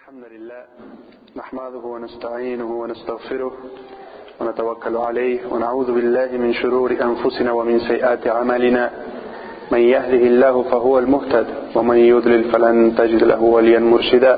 الحمد 0.00 0.24
لله 0.34 0.62
نحمده 1.36 1.84
ونستعينه 1.94 2.70
ونستغفره 2.82 3.52
ونتوكل 4.40 4.96
عليه 4.96 5.38
ونعوذ 5.52 5.88
بالله 5.96 6.28
من 6.44 6.52
شرور 6.52 6.90
أنفسنا 7.08 7.52
ومن 7.52 7.78
سيئات 7.78 8.26
أعمالنا. 8.26 8.90
من 9.72 9.78
يهده 9.94 10.22
الله 10.32 10.62
فهو 10.62 10.98
المهتد 10.98 11.46
ومن 11.76 11.96
يضلل 11.96 12.42
فلن 12.52 12.96
تجد 12.98 13.22
له 13.24 13.42
وليا 13.42 13.78
مرشدا. 13.78 14.34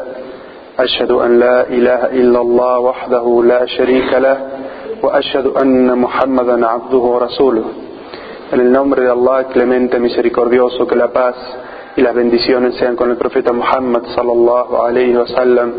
أشهد 0.78 1.10
أن 1.10 1.38
لا 1.38 1.68
إله 1.76 2.00
إلا 2.20 2.40
الله 2.40 2.78
وحده 2.78 3.42
لا 3.52 3.66
شريك 3.66 4.10
له 4.26 4.38
وأشهد 5.02 5.46
أن 5.46 5.98
محمدا 5.98 6.66
عبده 6.66 7.04
ورسوله. 7.14 7.66
En 8.52 8.60
el 8.60 8.72
nombre 8.72 9.02
de 9.02 9.10
Allah, 9.10 9.38
clemente, 9.54 10.00
misericordioso, 10.00 10.86
que 10.86 10.96
la 10.96 11.08
paz 11.12 11.36
y 11.96 12.00
las 12.00 12.14
bendiciones 12.14 12.74
sean 12.76 12.96
con 12.96 13.10
el 13.10 13.16
profeta 13.16 13.52
Muhammad 13.52 14.02
sallallahu 14.14 14.82
alayhi 14.82 15.16
wa 15.16 15.26
sallam, 15.26 15.72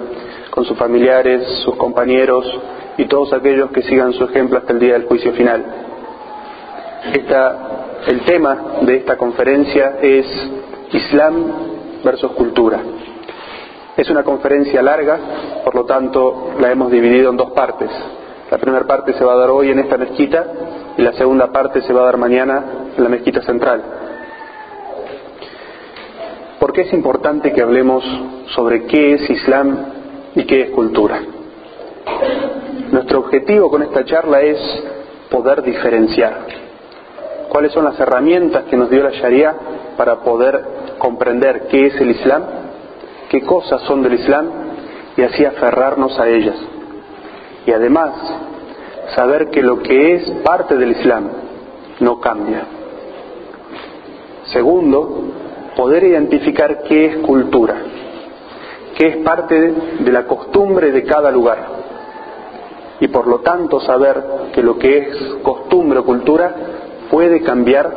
con 0.49 0.65
sus 0.65 0.77
familiares, 0.77 1.43
sus 1.63 1.75
compañeros 1.75 2.45
y 2.97 3.05
todos 3.05 3.33
aquellos 3.33 3.71
que 3.71 3.81
sigan 3.81 4.13
su 4.13 4.23
ejemplo 4.23 4.57
hasta 4.57 4.73
el 4.73 4.79
día 4.79 4.93
del 4.93 5.05
juicio 5.05 5.33
final. 5.33 5.63
El 8.07 8.21
tema 8.21 8.57
de 8.81 8.97
esta 8.97 9.17
conferencia 9.17 9.97
es 10.01 10.25
Islam 10.91 11.45
versus 12.03 12.31
cultura. 12.31 12.79
Es 13.97 14.09
una 14.09 14.23
conferencia 14.23 14.81
larga, 14.81 15.17
por 15.63 15.73
lo 15.73 15.85
tanto 15.85 16.51
la 16.59 16.71
hemos 16.71 16.91
dividido 16.91 17.31
en 17.31 17.37
dos 17.37 17.51
partes. 17.51 17.89
La 18.51 18.57
primera 18.59 18.85
parte 18.85 19.13
se 19.13 19.23
va 19.23 19.33
a 19.33 19.37
dar 19.37 19.49
hoy 19.49 19.71
en 19.71 19.79
esta 19.79 19.97
mezquita 19.97 20.45
y 20.97 21.01
la 21.01 21.13
segunda 21.13 21.47
parte 21.51 21.81
se 21.81 21.93
va 21.93 22.01
a 22.01 22.05
dar 22.05 22.17
mañana 22.17 22.63
en 22.95 23.03
la 23.03 23.09
mezquita 23.09 23.41
central. 23.41 23.81
¿Por 26.65 26.73
qué 26.73 26.81
es 26.81 26.93
importante 26.93 27.53
que 27.53 27.61
hablemos 27.61 28.03
sobre 28.55 28.87
qué 28.87 29.13
es 29.13 29.29
Islam 29.29 29.85
y 30.33 30.45
qué 30.45 30.61
es 30.61 30.69
cultura? 30.71 31.21
Nuestro 32.91 33.19
objetivo 33.19 33.69
con 33.69 33.83
esta 33.83 34.03
charla 34.03 34.41
es 34.41 34.57
poder 35.29 35.61
diferenciar 35.61 36.47
cuáles 37.49 37.71
son 37.71 37.85
las 37.85 37.99
herramientas 37.99 38.63
que 38.63 38.77
nos 38.77 38.89
dio 38.89 39.03
la 39.03 39.11
Sharia 39.11 39.55
para 39.95 40.21
poder 40.21 40.59
comprender 40.97 41.67
qué 41.67 41.85
es 41.85 42.01
el 42.01 42.09
Islam, 42.09 42.41
qué 43.29 43.41
cosas 43.41 43.83
son 43.83 44.01
del 44.01 44.15
Islam 44.15 44.49
y 45.17 45.21
así 45.21 45.45
aferrarnos 45.45 46.19
a 46.19 46.27
ellas. 46.27 46.55
Y 47.67 47.73
además, 47.73 48.11
saber 49.13 49.51
que 49.51 49.61
lo 49.61 49.83
que 49.83 50.15
es 50.15 50.31
parte 50.43 50.77
del 50.77 50.93
Islam 50.93 51.29
no 51.99 52.19
cambia. 52.19 52.63
Segundo, 54.45 55.24
poder 55.75 56.03
identificar 56.03 56.83
qué 56.83 57.05
es 57.05 57.17
cultura, 57.17 57.75
qué 58.97 59.07
es 59.07 59.17
parte 59.17 59.73
de 59.99 60.11
la 60.11 60.25
costumbre 60.25 60.91
de 60.91 61.03
cada 61.03 61.31
lugar. 61.31 61.75
Y 62.99 63.07
por 63.09 63.27
lo 63.27 63.39
tanto 63.39 63.81
saber 63.81 64.23
que 64.53 64.63
lo 64.63 64.77
que 64.77 64.97
es 64.97 65.17
costumbre 65.43 65.99
o 65.99 66.05
cultura 66.05 66.55
puede 67.09 67.41
cambiar 67.41 67.91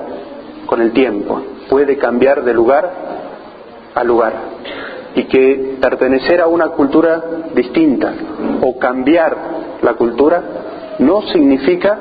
con 0.66 0.82
el 0.82 0.92
tiempo, 0.92 1.40
puede 1.68 1.96
cambiar 1.96 2.44
de 2.44 2.52
lugar 2.52 2.92
a 3.94 4.04
lugar. 4.04 4.32
Y 5.14 5.24
que 5.24 5.76
pertenecer 5.80 6.40
a 6.40 6.46
una 6.46 6.68
cultura 6.68 7.22
distinta 7.54 8.12
o 8.60 8.78
cambiar 8.78 9.36
la 9.82 9.94
cultura 9.94 10.42
no 10.98 11.22
significa 11.22 11.98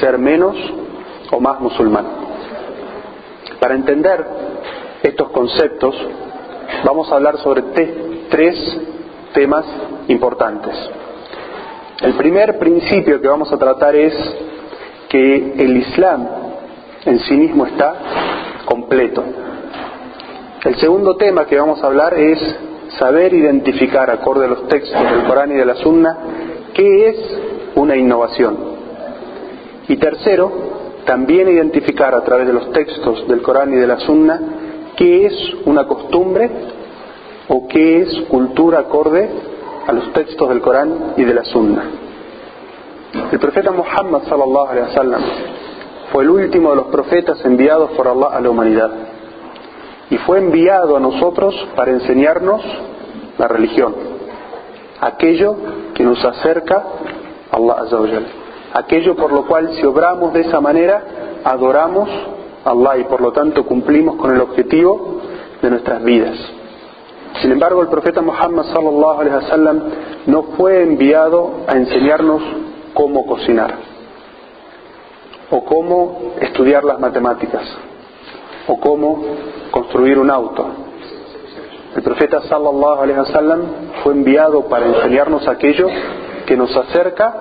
ser 0.00 0.18
menos 0.18 0.56
o 1.30 1.40
más 1.40 1.60
musulmán. 1.60 2.06
Para 3.60 3.74
entender 3.74 4.24
estos 5.02 5.30
conceptos, 5.30 5.94
vamos 6.84 7.10
a 7.10 7.14
hablar 7.16 7.38
sobre 7.38 7.62
tres 8.30 8.56
temas 9.32 9.64
importantes. 10.08 10.74
El 12.02 12.14
primer 12.14 12.58
principio 12.58 13.20
que 13.20 13.28
vamos 13.28 13.52
a 13.52 13.58
tratar 13.58 13.94
es 13.94 14.14
que 15.08 15.54
el 15.58 15.76
Islam 15.76 16.28
en 17.04 17.18
sí 17.20 17.36
mismo 17.36 17.66
está 17.66 17.94
completo. 18.64 19.22
El 20.64 20.76
segundo 20.76 21.16
tema 21.16 21.46
que 21.46 21.58
vamos 21.58 21.82
a 21.82 21.86
hablar 21.86 22.14
es 22.14 22.38
saber 22.98 23.32
identificar, 23.32 24.10
acorde 24.10 24.46
a 24.46 24.48
los 24.48 24.68
textos 24.68 25.02
del 25.10 25.24
Corán 25.24 25.52
y 25.52 25.54
de 25.54 25.64
la 25.64 25.76
Sunna, 25.76 26.16
qué 26.74 27.08
es 27.08 27.16
una 27.76 27.96
innovación. 27.96 28.56
Y 29.88 29.96
tercero, 29.96 30.52
también 31.06 31.48
identificar 31.48 32.14
a 32.14 32.22
través 32.22 32.46
de 32.46 32.52
los 32.52 32.70
textos 32.72 33.26
del 33.26 33.42
Corán 33.42 33.72
y 33.72 33.76
de 33.76 33.86
la 33.86 33.98
Sunna 34.00 34.40
qué 34.96 35.26
es 35.26 35.54
una 35.64 35.86
costumbre 35.86 36.50
o 37.48 37.66
qué 37.68 38.02
es 38.02 38.20
cultura 38.28 38.80
acorde 38.80 39.28
a 39.86 39.92
los 39.92 40.12
textos 40.12 40.48
del 40.48 40.60
Corán 40.60 41.14
y 41.16 41.24
de 41.24 41.34
la 41.34 41.44
Sunna. 41.44 41.82
El 43.32 43.38
profeta 43.38 43.72
Muhammad 43.72 44.22
sallallahu 44.28 44.68
alaihi 44.68 44.88
wasallam 44.88 45.22
fue 46.12 46.24
el 46.24 46.30
último 46.30 46.70
de 46.70 46.76
los 46.76 46.86
profetas 46.86 47.44
enviados 47.44 47.90
por 47.92 48.06
Allah 48.06 48.28
a 48.32 48.40
la 48.40 48.50
humanidad 48.50 48.90
y 50.10 50.16
fue 50.18 50.38
enviado 50.38 50.96
a 50.96 51.00
nosotros 51.00 51.54
para 51.74 51.92
enseñarnos 51.92 52.62
la 53.38 53.48
religión, 53.48 53.94
aquello 55.00 55.56
que 55.94 56.04
nos 56.04 56.24
acerca 56.24 56.84
a 57.50 57.56
Allah 57.56 58.20
aquello 58.74 59.16
por 59.16 59.32
lo 59.32 59.46
cual 59.46 59.70
si 59.74 59.84
obramos 59.84 60.32
de 60.32 60.42
esa 60.42 60.60
manera 60.60 61.02
adoramos 61.44 62.08
Allah 62.64 62.98
y 62.98 63.04
por 63.04 63.20
lo 63.20 63.32
tanto 63.32 63.64
cumplimos 63.64 64.16
con 64.16 64.34
el 64.34 64.40
objetivo 64.40 65.20
de 65.62 65.70
nuestras 65.70 66.02
vidas. 66.02 66.36
Sin 67.40 67.52
embargo, 67.52 67.82
el 67.82 67.88
profeta 67.88 68.20
Muhammad 68.20 68.64
sallallahu 68.64 69.20
alaihi 69.20 69.36
wasallam 69.36 69.80
no 70.26 70.42
fue 70.56 70.82
enviado 70.82 71.64
a 71.66 71.76
enseñarnos 71.76 72.42
cómo 72.92 73.24
cocinar 73.26 73.74
o 75.50 75.64
cómo 75.64 76.34
estudiar 76.40 76.84
las 76.84 76.98
matemáticas 76.98 77.62
o 78.66 78.78
cómo 78.78 79.24
construir 79.70 80.18
un 80.18 80.30
auto. 80.30 80.66
El 81.96 82.02
profeta 82.02 82.42
sallallahu 82.42 83.02
alaihi 83.02 83.18
wasallam 83.20 83.60
fue 84.02 84.12
enviado 84.12 84.66
para 84.66 84.86
enseñarnos 84.86 85.46
aquello 85.48 85.88
que 86.46 86.56
nos 86.56 86.76
acerca 86.76 87.34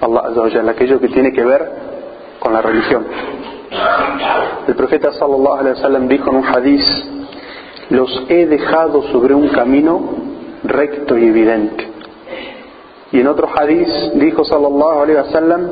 a 0.00 0.04
Allah 0.04 0.70
aquello 0.70 1.00
que 1.00 1.08
tiene 1.08 1.32
que 1.32 1.44
ver 1.44 1.72
con 2.38 2.52
la 2.52 2.60
religión. 2.60 3.06
El 4.68 4.74
profeta 4.74 5.12
sallallahu 5.12 5.58
alaihi 5.58 5.76
wasallam 5.76 6.08
dijo 6.08 6.30
en 6.30 6.36
un 6.36 6.44
hadiz, 6.44 6.84
los 7.90 8.24
he 8.28 8.46
dejado 8.46 9.02
sobre 9.12 9.34
un 9.34 9.48
camino 9.48 10.00
recto 10.64 11.16
y 11.16 11.26
evidente. 11.26 11.88
Y 13.12 13.20
en 13.20 13.28
otro 13.28 13.48
hadiz 13.54 13.88
dijo 14.14 14.44
sallallahu 14.44 15.02
alaihi 15.02 15.18
wasallam, 15.18 15.70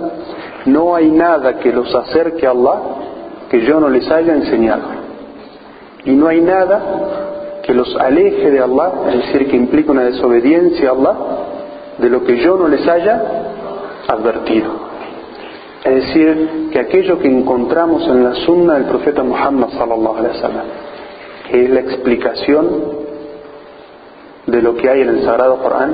no 0.67 0.95
hay 0.95 1.11
nada 1.11 1.59
que 1.59 1.73
los 1.73 1.95
acerque 1.95 2.47
a 2.47 2.51
Allah 2.51 2.81
que 3.51 3.61
yo 3.65 3.81
no 3.81 3.89
les 3.89 4.11
haya 4.11 4.35
enseñado. 4.35 4.83
Y 6.05 6.13
no 6.13 6.29
hay 6.29 6.41
nada 6.41 7.61
que 7.63 7.75
los 7.75 7.95
aleje 7.97 8.51
de 8.51 8.61
Allah, 8.61 8.93
es 9.09 9.17
decir, 9.17 9.49
que 9.49 9.57
implica 9.57 9.93
una 9.93 10.05
desobediencia 10.05 10.91
a 10.91 10.93
Allah, 10.93 11.17
de 11.99 12.11
lo 12.11 12.25
que 12.25 12.37
yo 12.39 12.57
no 12.57 12.69
les 12.69 12.87
haya 12.87 13.23
advertido. 14.09 14.94
Es 15.85 15.95
decir, 15.95 16.71
que 16.73 16.81
aquello 16.81 17.19
que 17.19 17.29
encontramos 17.29 18.09
en 18.09 18.25
la 18.25 18.35
sunna 18.47 18.75
del 18.75 18.85
profeta 18.85 19.23
Muhammad 19.23 19.69
sallallahu 19.77 20.17
alaihi 20.17 20.37
wasallam, 20.37 20.67
que 21.51 21.65
es 21.65 21.71
la 21.71 21.81
explicación 21.81 22.67
de 24.47 24.63
lo 24.63 24.77
que 24.77 24.89
hay 24.89 25.03
en 25.03 25.11
el 25.11 25.25
Sagrado 25.25 25.59
Corán, 25.59 25.93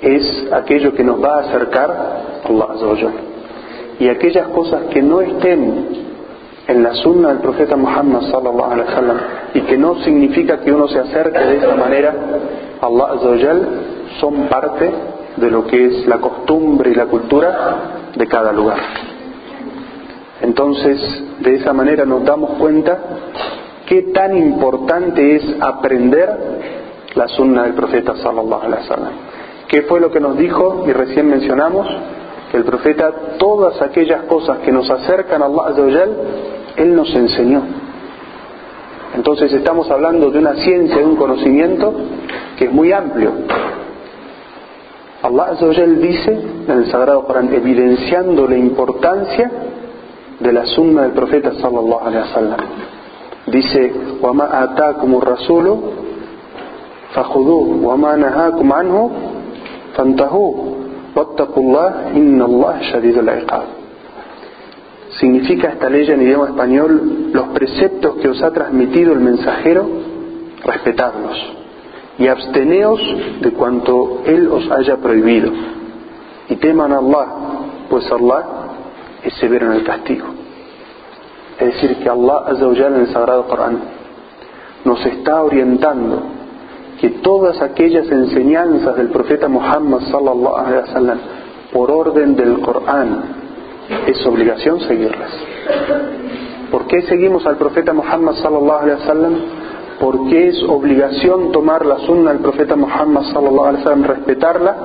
es 0.00 0.50
aquello 0.50 0.94
que 0.94 1.04
nos 1.04 1.22
va 1.22 1.36
a 1.36 1.40
acercar 1.40 1.90
a 1.90 2.48
Allah 2.48 2.66
Azza 2.70 3.10
Y 3.98 4.08
aquellas 4.08 4.48
cosas 4.48 4.84
que 4.90 5.02
no 5.02 5.20
estén 5.20 6.06
en 6.66 6.82
la 6.82 6.94
sunna 6.94 7.28
del 7.28 7.38
profeta 7.38 7.76
Muhammad 7.76 8.22
sallallahu 8.30 8.70
alaihi 8.70 8.88
wasallam 8.88 9.16
y 9.54 9.60
que 9.60 9.76
no 9.76 9.96
significa 10.04 10.60
que 10.60 10.72
uno 10.72 10.88
se 10.88 11.00
acerque 11.00 11.38
de 11.38 11.56
esa 11.58 11.74
manera 11.76 12.14
a 12.80 12.86
Allah 12.86 13.08
Azza 13.12 13.54
son 14.20 14.48
parte 14.48 14.90
de 15.36 15.50
lo 15.50 15.66
que 15.66 15.84
es 15.84 16.06
la 16.06 16.16
costumbre 16.16 16.92
y 16.92 16.94
la 16.94 17.04
cultura 17.04 18.05
de 18.16 18.26
cada 18.26 18.52
lugar. 18.52 18.78
Entonces, 20.42 21.00
de 21.40 21.54
esa 21.54 21.72
manera 21.72 22.04
nos 22.04 22.24
damos 22.24 22.58
cuenta 22.58 22.98
qué 23.86 24.02
tan 24.14 24.36
importante 24.36 25.36
es 25.36 25.44
aprender 25.60 26.30
la 27.14 27.28
sunna 27.28 27.62
del 27.64 27.74
profeta 27.74 28.16
sallallahu 28.16 28.62
alaihi 28.62 28.82
wasallam. 28.82 29.12
¿Qué 29.68 29.82
fue 29.82 30.00
lo 30.00 30.10
que 30.10 30.20
nos 30.20 30.36
dijo 30.36 30.84
y 30.86 30.92
recién 30.92 31.28
mencionamos? 31.28 31.86
Que 32.50 32.58
el 32.58 32.64
profeta 32.64 33.12
todas 33.38 33.80
aquellas 33.82 34.22
cosas 34.22 34.58
que 34.58 34.72
nos 34.72 34.88
acercan 34.90 35.42
a 35.42 35.46
Allah 35.46 36.06
él 36.76 36.94
nos 36.94 37.14
enseñó. 37.14 37.62
Entonces 39.14 39.52
estamos 39.52 39.90
hablando 39.90 40.30
de 40.30 40.38
una 40.38 40.54
ciencia, 40.56 40.98
de 40.98 41.04
un 41.04 41.16
conocimiento 41.16 41.94
que 42.58 42.66
es 42.66 42.72
muy 42.72 42.92
amplio. 42.92 43.32
Allah 45.25 45.45
Azzawajal 45.51 46.01
dice 46.01 46.31
en 46.67 46.77
el 46.77 46.91
Sagrado 46.91 47.23
Corán, 47.25 47.53
evidenciando 47.53 48.47
la 48.47 48.57
importancia 48.57 49.51
de 50.39 50.51
la 50.51 50.65
sunna 50.65 51.03
del 51.03 51.11
profeta 51.11 51.53
sallallahu 51.53 52.07
alaihi 52.07 52.27
wasallam. 52.29 52.59
Dice, 53.47 53.93
وَمَا 54.21 54.63
آتَاكُمُ 54.63 55.15
الرَّسُولُ 55.15 55.77
فخذوه 57.13 57.79
وما 57.83 58.15
نهاكم 58.15 58.73
عنه 58.73 59.11
فانتهوا 59.95 60.53
واتقوا 61.15 61.63
الله 61.63 61.89
إن 62.15 62.41
الله 62.41 62.75
شديد 62.91 63.17
العقاب 63.17 63.67
Significa 65.19 65.67
esta 65.75 65.89
ley 65.89 66.09
en 66.09 66.21
idioma 66.21 66.47
español 66.47 67.31
los 67.33 67.49
preceptos 67.49 68.15
que 68.15 68.29
os 68.29 68.41
ha 68.41 68.51
transmitido 68.51 69.11
el 69.11 69.19
mensajero, 69.19 69.85
respetadlos 70.63 71.37
y 72.18 72.26
absteneos 72.28 73.00
de 73.40 73.52
cuanto 73.52 74.22
Él 74.24 74.48
os 74.48 74.70
haya 74.70 74.96
prohibido. 74.96 75.52
Y 76.48 76.56
teman 76.56 76.92
a 76.92 76.98
Allah, 76.98 77.26
pues 77.90 78.10
Allah 78.10 78.44
es 79.22 79.34
severo 79.34 79.66
en 79.66 79.72
el 79.72 79.84
castigo. 79.84 80.26
Es 81.58 81.74
decir, 81.74 81.96
que 81.96 82.08
Allah 82.08 82.44
en 82.48 82.94
el 82.94 83.12
Sagrado 83.12 83.46
Corán 83.46 83.78
nos 84.84 85.04
está 85.04 85.42
orientando 85.42 86.22
que 87.00 87.10
todas 87.10 87.60
aquellas 87.60 88.10
enseñanzas 88.10 88.96
del 88.96 89.08
profeta 89.08 89.48
Muhammad 89.48 90.00
sallallahu 90.10 90.56
alaihi 90.56 90.88
wasallam 90.88 91.18
por 91.72 91.90
orden 91.90 92.36
del 92.36 92.60
Corán 92.60 93.22
es 94.06 94.24
obligación 94.26 94.80
seguirlas. 94.80 95.30
¿Por 96.70 96.86
qué 96.86 97.02
seguimos 97.02 97.46
al 97.46 97.56
profeta 97.56 97.92
Muhammad 97.92 98.34
sallallahu 98.34 98.82
alaihi 98.82 99.00
wasallam? 99.00 99.34
Porque 100.00 100.48
es 100.48 100.62
obligación 100.62 101.52
tomar 101.52 101.86
la 101.86 101.98
sunna 102.00 102.32
del 102.32 102.42
profeta 102.42 102.76
Muhammad 102.76 103.22
sallallahu 103.32 103.64
alaihi 103.64 103.84
wasallam, 103.84 104.04
respetarla 104.04 104.76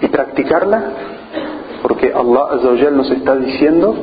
y 0.00 0.08
practicarla, 0.08 0.82
porque 1.82 2.12
Allah 2.12 2.90
nos 2.92 3.10
está 3.10 3.36
diciendo 3.36 3.94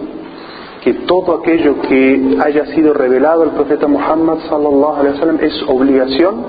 que 0.83 0.93
todo 1.05 1.35
aquello 1.35 1.81
que 1.81 2.37
haya 2.43 2.65
sido 2.67 2.93
revelado 2.93 3.43
al 3.43 3.51
profeta 3.51 3.87
Muhammad 3.87 4.39
sallallahu 4.49 4.95
alaihi 4.95 5.13
wasallam 5.13 5.39
es 5.41 5.63
obligación 5.67 6.43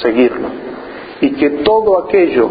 seguirlo 0.00 0.48
y 1.20 1.32
que 1.32 1.50
todo 1.62 1.98
aquello 1.98 2.48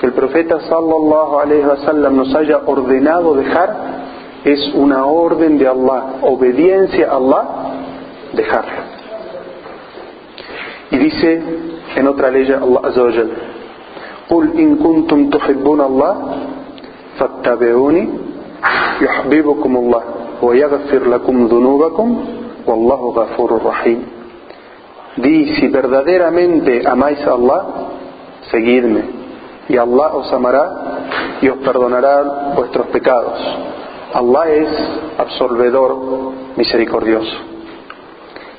que 0.00 0.06
el 0.06 0.12
profeta 0.12 0.60
sallallahu 0.60 1.38
alaihi 1.38 1.64
wasallam 1.64 2.16
nos 2.16 2.34
haya 2.34 2.62
ordenado 2.66 3.34
dejar 3.34 4.00
es 4.44 4.72
una 4.74 5.04
orden 5.04 5.58
de 5.58 5.68
Allah, 5.68 6.14
obediencia 6.22 7.10
a 7.10 7.16
Allah, 7.16 7.44
dejarlo. 8.32 8.89
Y 10.91 10.97
dice 10.97 11.41
en 11.95 12.07
otra 12.07 12.29
ley 12.31 12.51
Allah 12.51 12.81
azza 12.83 13.03
wa 13.03 13.11
jalla, 13.11 13.35
قل 14.25 14.57
إن 14.57 14.75
كنتم 14.81 15.29
تحبون 15.29 15.81
الله 15.81 16.13
فاتبعوني 17.17 18.09
يحببكم 19.01 19.77
الله 19.77 20.03
ويغفر 20.41 21.09
لكم 21.09 21.45
ذنوبكم 21.45 22.25
والله 22.67 23.01
غفور 23.09 23.61
رحيم 23.65 24.01
Di, 25.15 25.55
si 25.55 25.71
verdaderamente 25.71 26.83
amáis 26.83 27.23
a 27.23 27.39
Allah, 27.39 27.61
seguidme, 28.51 29.01
y 29.69 29.77
Allah 29.77 30.11
os 30.11 30.27
amará 30.33 30.65
y 31.39 31.47
os 31.47 31.57
perdonará 31.63 32.51
vuestros 32.53 32.87
pecados. 32.87 33.39
Allah 34.13 34.49
es 34.49 34.67
absolvedor 35.17 35.95
misericordioso. 36.57 37.37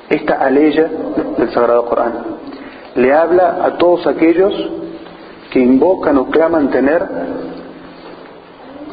Esta 0.08 0.34
aleya 0.34 0.90
del 1.38 1.50
Sagrado 1.52 1.86
Corán 1.86 2.12
le 2.94 3.12
habla 3.12 3.64
a 3.64 3.78
todos 3.78 4.06
aquellos 4.06 4.52
que 5.50 5.60
invocan 5.60 6.16
o 6.18 6.26
claman 6.26 6.70
tener 6.70 7.02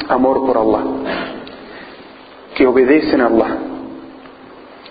amor 0.07 0.45
por 0.45 0.57
Allah, 0.57 0.83
que 2.55 2.65
obedecen 2.65 3.21
a 3.21 3.27
Allah. 3.27 3.57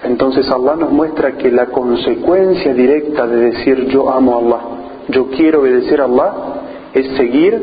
Entonces 0.04 0.48
Allah 0.50 0.76
nos 0.76 0.92
muestra 0.92 1.32
que 1.32 1.50
la 1.50 1.66
consecuencia 1.66 2.72
directa 2.72 3.26
de 3.26 3.50
decir 3.50 3.86
yo 3.88 4.10
amo 4.10 4.34
a 4.34 4.38
Allah, 4.38 4.60
yo 5.08 5.28
quiero 5.30 5.60
obedecer 5.60 6.00
a 6.00 6.04
Allah, 6.04 6.32
es 6.94 7.16
seguir 7.16 7.60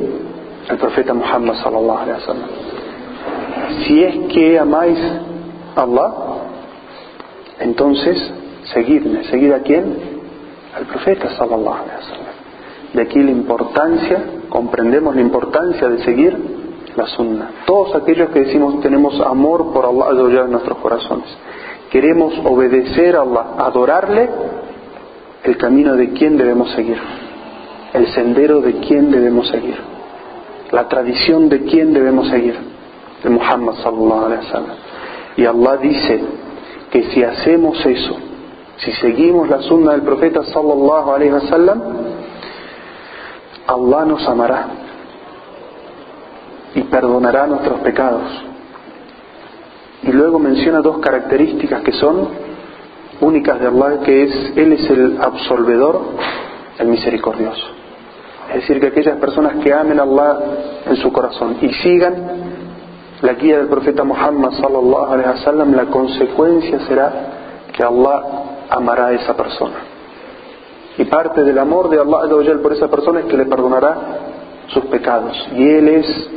al 0.70 0.78
profeta 0.78 1.14
Muhammad 1.14 1.56
sallallahu 1.64 1.98
alaihi 1.98 2.20
wasallam. 2.20 2.50
Si 3.86 4.04
es 4.04 4.16
que 4.34 4.60
amáis 4.60 5.00
a 5.76 5.82
Allah, 5.82 6.14
entonces 7.60 8.34
seguidme. 8.76 9.24
¿Seguid 9.24 9.52
a 9.54 9.60
quién? 9.60 9.86
Al 10.76 10.86
profeta 10.86 11.30
sallallahu. 11.38 11.86
De 12.94 13.02
aquí 13.02 13.20
la 13.24 13.32
importancia, 13.32 14.24
comprendemos 14.50 15.16
la 15.16 15.22
importancia 15.22 15.90
de 15.90 16.04
seguir 16.04 16.38
la 16.96 17.08
sunna. 17.08 17.50
Todos 17.66 17.96
aquellos 17.96 18.30
que 18.30 18.42
decimos 18.42 18.80
tenemos 18.82 19.20
amor 19.20 19.74
por 19.74 19.86
Allah 19.86 20.44
en 20.46 20.52
nuestros 20.52 20.78
corazones, 20.78 21.28
queremos 21.90 22.34
obedecer 22.46 23.16
a 23.16 23.22
Allah, 23.22 23.46
adorarle, 23.58 24.30
el 25.44 25.58
camino 25.58 25.96
de 25.96 26.10
quién 26.12 26.38
debemos 26.38 26.72
seguir, 26.72 26.98
el 27.94 28.08
sendero 28.14 28.62
de 28.62 28.80
quién 28.80 29.12
debemos 29.12 29.48
seguir, 29.50 29.76
la 30.72 30.88
tradición 30.88 31.50
de 31.50 31.64
quién 31.64 31.94
debemos 31.94 32.30
seguir, 32.30 32.56
de 33.24 33.30
Muhammad 33.30 33.76
sallallahu 33.84 34.26
alaihi 34.26 34.46
wasallam. 34.46 34.76
Y 35.38 35.46
Allah 35.46 35.78
dice 35.78 36.22
que 36.92 37.04
si 37.12 37.24
hacemos 37.24 37.86
eso, 37.86 38.16
si 38.78 38.92
seguimos 38.94 39.50
la 39.50 39.62
sunna 39.62 39.94
del 39.94 40.02
profeta 40.02 40.44
sallallahu 40.44 41.12
alaihi 41.12 41.32
wasallam, 41.32 41.82
Allah 43.68 44.06
nos 44.06 44.28
amará 44.28 44.68
y 46.76 46.82
perdonará 46.84 47.48
nuestros 47.48 47.80
pecados. 47.80 48.24
Y 50.04 50.12
luego 50.12 50.40
menciona 50.40 50.82
dos 50.82 51.00
características 51.00 51.82
que 51.82 51.94
son 51.94 52.28
únicas 53.22 53.60
de 53.60 53.68
Allah, 53.68 54.00
que 54.04 54.24
es 54.24 54.58
Él 54.58 54.74
es 54.74 54.90
el 54.90 55.18
absolvedor, 55.22 56.02
el 56.78 56.88
misericordioso. 56.88 57.66
Es 58.50 58.56
decir, 58.62 58.80
que 58.80 58.88
aquellas 58.88 59.18
personas 59.18 59.64
que 59.64 59.74
amen 59.74 60.00
a 60.00 60.04
Allah 60.04 60.40
en 60.86 60.96
su 60.98 61.12
corazón 61.12 61.58
y 61.62 61.74
sigan 61.74 62.14
la 63.22 63.34
guía 63.34 63.58
del 63.58 63.68
profeta 63.68 64.04
Muhammad 64.04 64.52
sallallahu 64.52 65.14
alaihi 65.14 65.30
wasallam, 65.30 65.74
la 65.74 65.86
consecuencia 65.86 66.80
será 66.82 67.14
que 67.74 67.84
Allah 67.84 68.24
amará 68.70 69.08
a 69.08 69.14
esa 69.14 69.36
persona. 69.36 69.76
Y 70.98 71.06
parte 71.06 71.44
del 71.44 71.58
amor 71.58 71.90
de 71.90 72.00
Allah 72.00 72.62
por 72.62 72.74
esa 72.74 72.88
persona 72.88 73.22
es 73.22 73.26
que 73.26 73.38
le 73.38 73.46
perdonará 73.46 73.98
sus 74.68 74.86
pecados. 74.86 75.36
Y 75.54 75.64
Él 75.64 75.88
es 75.90 76.30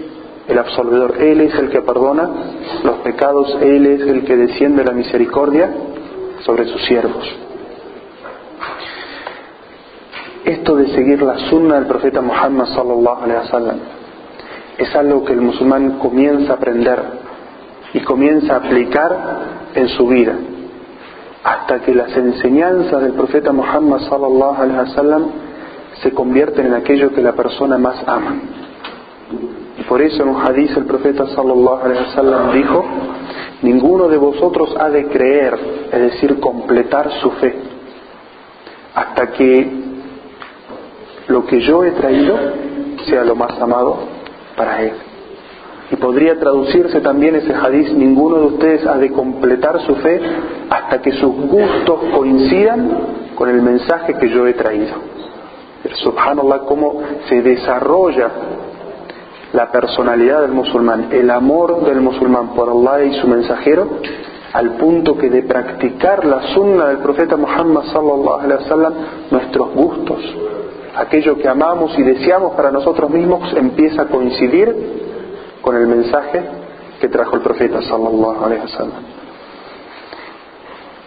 el 0.49 0.59
absolvedor, 0.59 1.21
Él 1.21 1.41
es 1.43 1.55
el 1.55 1.71
que 1.71 1.83
perdona 1.83 2.29
los 2.83 2.97
pecados, 2.99 3.57
Él 3.61 3.87
es 3.87 4.01
el 4.01 4.25
que 4.25 4.37
desciende 4.37 4.85
la 4.85 4.93
misericordia 4.93 5.71
sobre 6.45 6.67
sus 6.67 6.85
siervos. 6.87 7.25
Esto 10.45 10.77
de 10.77 10.89
seguir 10.89 11.23
la 11.23 11.39
sunna 11.51 11.77
del 11.77 11.87
profeta 11.87 12.21
Muhammad 12.21 12.67
sallallahu 12.67 13.23
alaihi 13.23 13.41
wasallam 13.41 13.79
es 14.79 14.95
algo 14.95 15.25
que 15.25 15.33
el 15.33 15.41
musulmán 15.41 15.99
comienza 15.99 16.53
a 16.53 16.57
aprender 16.57 17.03
y 17.93 18.01
comienza 18.01 18.55
a 18.55 18.57
aplicar 18.59 19.19
en 19.75 19.89
su 19.89 20.07
vida 20.07 20.35
hasta 21.45 21.81
que 21.81 21.95
las 21.95 22.17
enseñanzas 22.17 23.03
del 23.03 23.13
profeta 23.13 23.53
Muhammad 23.53 24.01
sallallahu 24.09 24.63
alaihi 24.63 24.79
wasallam 24.79 25.27
se 26.03 26.13
convierten 26.13 26.67
en 26.67 26.75
aquello 26.75 27.13
que 27.13 27.23
la 27.23 27.33
persona 27.33 27.79
más 27.79 27.97
ama. 28.07 28.37
Y 29.79 29.83
por 29.85 30.03
eso 30.03 30.23
en 30.23 30.29
un 30.29 30.41
hadith 30.41 30.77
el 30.77 30.85
profeta 30.85 31.27
sallallahu 31.29 31.85
alaihi 31.85 32.01
wasallam 32.07 32.53
dijo, 32.53 32.85
ninguno 33.63 34.09
de 34.09 34.19
vosotros 34.19 34.75
ha 34.79 34.89
de 34.89 35.07
creer, 35.07 35.59
es 35.93 36.01
decir, 36.01 36.41
completar 36.41 37.11
su 37.21 37.31
fe, 37.33 37.55
hasta 38.95 39.33
que 39.33 39.71
lo 41.29 41.45
que 41.47 41.61
yo 41.61 41.85
he 41.85 41.93
traído 41.93 42.37
sea 43.07 43.25
lo 43.25 43.35
más 43.37 43.61
amado 43.61 43.99
para 44.57 44.83
él. 44.83 45.08
Y 45.91 45.97
podría 45.97 46.39
traducirse 46.39 47.01
también 47.01 47.37
ese 47.37 47.55
hadiz, 47.55 47.93
ninguno 47.93 48.39
de 48.39 48.47
ustedes 48.47 48.87
ha 48.87 48.99
de 48.99 49.11
completar 49.11 49.81
su 49.87 49.95
fe 49.97 50.21
hasta 50.69 51.01
que 51.01 51.13
sus 51.13 51.35
gustos 51.35 52.01
coincidan 52.15 52.91
con 53.35 53.49
el 53.49 53.63
mensaje 53.63 54.15
que 54.15 54.29
yo 54.29 54.47
he 54.47 54.53
traído. 54.53 54.95
Subhanallah, 56.03 56.61
cómo 56.67 57.01
se 57.29 57.41
desarrolla 57.41 58.31
la 59.53 59.71
personalidad 59.71 60.43
del 60.43 60.53
musulmán, 60.53 61.09
el 61.11 61.31
amor 61.31 61.85
del 61.85 62.01
musulmán 62.01 62.49
por 62.49 62.69
Allah 62.69 63.05
y 63.05 63.15
su 63.21 63.27
mensajero, 63.27 63.89
al 64.53 64.73
punto 64.73 65.17
que 65.17 65.31
de 65.31 65.43
practicar 65.43 66.25
la 66.27 66.43
sunna 66.55 66.89
del 66.89 66.99
profeta 66.99 67.37
Muhammad 67.37 67.85
sallallahu 67.93 68.41
alaihi 68.41 68.63
wasallam, 68.63 68.95
nuestros 69.31 69.73
gustos, 69.75 70.21
aquello 70.97 71.39
que 71.39 71.49
amamos 71.49 71.99
y 71.99 72.03
deseamos 72.03 72.55
para 72.55 72.71
nosotros 72.71 73.11
mismos, 73.11 73.55
empieza 73.57 74.03
a 74.03 74.07
coincidir 74.07 75.08
con 75.69 75.77
el 75.77 75.87
mensaje 75.87 76.43
que 76.99 77.09
trajo 77.09 77.37
el 77.37 77.43
profeta 77.43 77.83
sallallahu 77.83 78.43
alaihi 78.43 78.63
wasallam. 78.63 79.03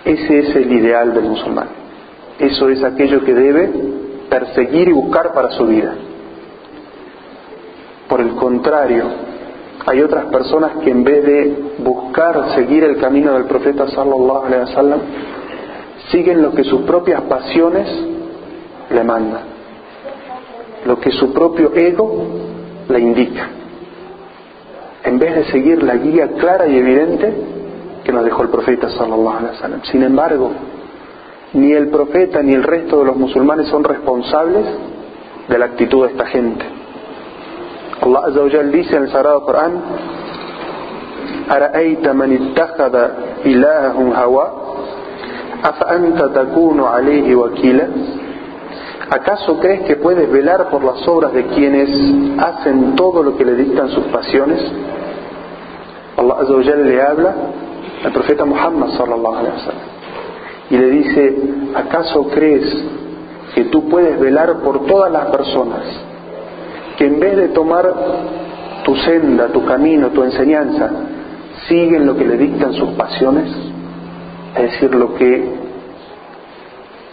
Ese 0.06 0.38
es 0.38 0.56
el 0.56 0.72
ideal 0.72 1.16
del 1.16 1.24
musulmán. 1.24 1.68
Eso 2.38 2.70
es 2.70 2.84
aquello 2.84 3.26
que 3.26 3.34
debe 3.34 3.72
perseguir 4.30 4.90
y 4.90 4.92
buscar 4.92 5.34
para 5.34 5.50
su 5.50 5.66
vida. 5.66 5.96
Por 8.08 8.22
el 8.22 8.36
contrario, 8.36 9.06
hay 9.88 10.04
otras 10.04 10.26
personas 10.26 10.74
que 10.84 10.92
en 10.92 11.04
vez 11.04 11.26
de 11.26 11.58
buscar 11.80 12.54
seguir 12.54 12.84
el 12.84 12.98
camino 12.98 13.34
del 13.34 13.46
profeta 13.46 13.88
sallallahu 13.88 14.46
alaihi 14.46 14.66
wasallam, 14.66 15.00
siguen 16.12 16.40
lo 16.44 16.52
que 16.52 16.66
sus 16.66 16.82
propias 16.82 17.22
pasiones 17.22 17.88
le 18.92 19.04
manda, 19.04 19.42
lo 20.86 21.00
que 21.00 21.10
su 21.14 21.34
propio 21.34 21.72
ego 21.74 22.28
le 22.90 23.00
indica, 23.00 23.50
en 25.04 25.20
vez 25.20 25.36
de 25.36 25.44
seguir 25.46 25.84
la 25.84 25.96
guía 25.96 26.28
clara 26.38 26.68
y 26.68 26.78
evidente 26.78 27.34
que 28.04 28.12
nos 28.12 28.24
dejó 28.24 28.44
el 28.44 28.50
profeta 28.50 28.90
sallallahu 28.90 29.38
alaihi 29.38 29.56
wasallam. 29.56 29.84
Sin 29.84 30.04
embargo, 30.04 30.52
ni 31.54 31.72
el 31.74 31.90
profeta 31.90 32.42
ni 32.42 32.54
el 32.54 32.64
resto 32.64 33.00
de 33.00 33.06
los 33.06 33.16
musulmanes 33.16 33.68
son 33.68 33.84
responsables 33.84 34.66
de 35.48 35.58
la 35.58 35.66
actitud 35.66 36.06
de 36.06 36.12
esta 36.12 36.26
gente. 36.26 36.66
Allah 38.02 38.22
Azza 38.28 38.64
dice 38.64 38.96
en 38.96 39.04
el 39.04 39.12
Sagrado 39.12 39.44
Corán: 39.46 39.74
"Ara'aita 41.50 42.14
man 42.14 42.32
ittakhadha 42.32 43.12
ilahahu 43.44 44.14
hawa 44.14 44.54
afa 45.64 45.86
anta 45.90 46.30
takunu 46.34 46.88
alayhi 46.88 47.36
wakila?" 47.36 47.88
¿Acaso 49.12 49.60
crees 49.60 49.82
que 49.82 49.98
puedes 49.98 50.32
velar 50.32 50.70
por 50.70 50.86
las 50.86 51.06
obras 51.06 51.34
de 51.34 51.48
quienes 51.48 51.90
hacen 52.40 52.96
todo 52.96 53.22
lo 53.22 53.36
que 53.36 53.44
le 53.44 53.56
dictan 53.56 53.90
sus 53.90 54.06
pasiones? 54.06 54.64
Allah 56.16 56.36
Azza 56.40 56.76
le 56.78 57.02
habla 57.02 57.36
al 58.06 58.12
profeta 58.14 58.46
Muhammad 58.46 58.88
sallallahu 58.98 59.36
alaihi 59.36 59.54
wasallam 59.54 59.92
y 60.70 60.78
le 60.78 60.90
dice, 60.92 61.38
¿acaso 61.76 62.30
crees 62.30 62.74
que 63.54 63.66
tú 63.66 63.90
puedes 63.90 64.18
velar 64.18 64.60
por 64.60 64.86
todas 64.86 65.12
las 65.12 65.26
personas 65.26 65.82
que 66.98 67.08
en 67.08 67.20
vez 67.20 67.36
de 67.36 67.50
tomar 67.50 67.94
tu 68.86 68.96
senda, 68.96 69.48
tu 69.48 69.66
camino, 69.66 70.08
tu 70.12 70.24
enseñanza, 70.24 70.90
siguen 71.68 72.06
lo 72.06 72.16
que 72.16 72.24
le 72.24 72.38
dictan 72.38 72.72
sus 72.76 72.92
pasiones? 72.92 73.52
Es 74.56 74.72
decir, 74.72 74.96
lo 74.96 75.16
que, 75.16 75.54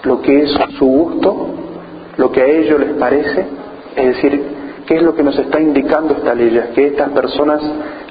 lo 0.04 0.22
que 0.22 0.42
es 0.42 0.56
su 0.78 0.86
gusto, 0.86 1.57
lo 2.18 2.32
que 2.32 2.42
a 2.42 2.46
ellos 2.46 2.80
les 2.80 2.94
parece, 2.94 3.46
es 3.96 4.06
decir, 4.06 4.42
¿qué 4.86 4.96
es 4.96 5.02
lo 5.02 5.14
que 5.14 5.22
nos 5.22 5.38
está 5.38 5.60
indicando 5.60 6.14
esta 6.14 6.34
ley? 6.34 6.50
Que 6.74 6.88
estas 6.88 7.10
personas 7.10 7.62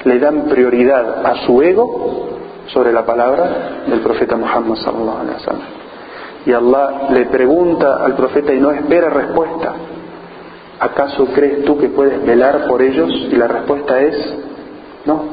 le 0.05 0.17
dan 0.17 0.43
prioridad 0.43 1.25
a 1.25 1.45
su 1.45 1.61
ego 1.61 2.29
sobre 2.67 2.93
la 2.93 3.05
palabra 3.05 3.83
del 3.85 3.99
profeta 3.99 4.37
Muhammad 4.37 4.77
sallallahu 4.77 5.19
alaihi 5.19 5.33
wasallam. 5.33 5.67
Y 6.45 6.53
Allah 6.53 7.09
le 7.11 7.25
pregunta 7.25 7.97
al 8.03 8.15
profeta 8.15 8.53
y 8.53 8.59
no 8.61 8.71
espera 8.71 9.09
respuesta. 9.09 9.73
¿Acaso 10.79 11.25
crees 11.35 11.65
tú 11.65 11.77
que 11.77 11.89
puedes 11.89 12.25
velar 12.25 12.65
por 12.67 12.81
ellos? 12.81 13.11
Y 13.29 13.35
la 13.35 13.47
respuesta 13.47 13.99
es 14.01 14.15
no. 15.05 15.23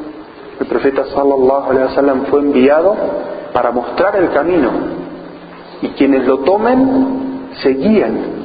El 0.58 0.66
profeta 0.66 1.04
sallallahu 1.14 1.70
alaihi 1.70 1.86
wasallam 1.86 2.26
fue 2.26 2.40
enviado 2.40 2.96
para 3.52 3.70
mostrar 3.70 4.16
el 4.16 4.30
camino 4.30 4.70
y 5.80 5.88
quienes 5.90 6.26
lo 6.26 6.38
tomen 6.38 7.48
se 7.62 7.68
guían 7.70 8.43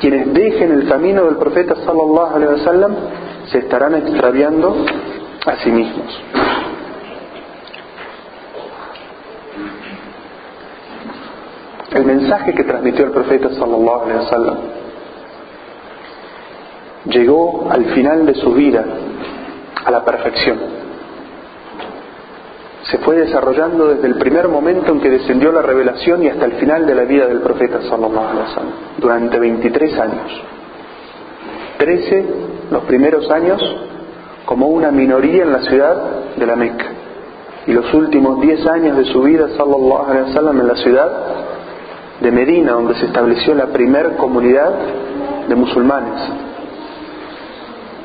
quienes 0.00 0.32
dejen 0.32 0.72
el 0.72 0.88
camino 0.88 1.24
del 1.26 1.36
profeta 1.36 1.74
sallallahu 1.76 2.34
alaihi 2.34 2.52
wasallam 2.54 2.96
se 3.50 3.58
estarán 3.58 3.94
extraviando 3.94 4.74
a 5.46 5.56
sí 5.56 5.70
mismos. 5.70 6.20
el 11.92 12.04
mensaje 12.04 12.54
que 12.54 12.64
transmitió 12.64 13.04
el 13.04 13.10
profeta 13.10 13.50
sallallahu 13.50 14.02
alaihi 14.04 14.18
wasallam 14.20 14.58
llegó 17.06 17.68
al 17.70 17.84
final 17.86 18.26
de 18.26 18.34
su 18.34 18.52
vida 18.52 18.84
a 19.84 19.90
la 19.90 20.04
perfección. 20.04 20.79
Se 22.90 22.98
fue 22.98 23.16
desarrollando 23.16 23.88
desde 23.88 24.08
el 24.08 24.16
primer 24.16 24.48
momento 24.48 24.92
en 24.92 25.00
que 25.00 25.10
descendió 25.10 25.52
la 25.52 25.62
revelación 25.62 26.24
y 26.24 26.28
hasta 26.28 26.46
el 26.46 26.52
final 26.52 26.86
de 26.86 26.94
la 26.94 27.04
vida 27.04 27.26
del 27.26 27.40
profeta 27.40 27.78
wasallam, 27.78 28.72
durante 28.98 29.38
23 29.38 29.98
años. 29.98 30.42
13 31.78 32.24
los 32.70 32.84
primeros 32.84 33.30
años 33.30 33.60
como 34.44 34.68
una 34.68 34.90
minoría 34.90 35.44
en 35.44 35.52
la 35.52 35.62
ciudad 35.62 35.96
de 36.36 36.46
la 36.46 36.56
Meca 36.56 36.86
y 37.66 37.72
los 37.72 37.92
últimos 37.94 38.40
10 38.40 38.66
años 38.66 38.96
de 38.96 39.04
su 39.04 39.22
vida 39.22 39.48
sallallahu 39.56 40.50
en 40.50 40.66
la 40.66 40.76
ciudad 40.76 41.10
de 42.20 42.30
Medina, 42.30 42.72
donde 42.72 42.94
se 42.96 43.06
estableció 43.06 43.54
la 43.54 43.66
primer 43.66 44.16
comunidad 44.16 44.72
de 45.48 45.54
musulmanes. 45.54 46.20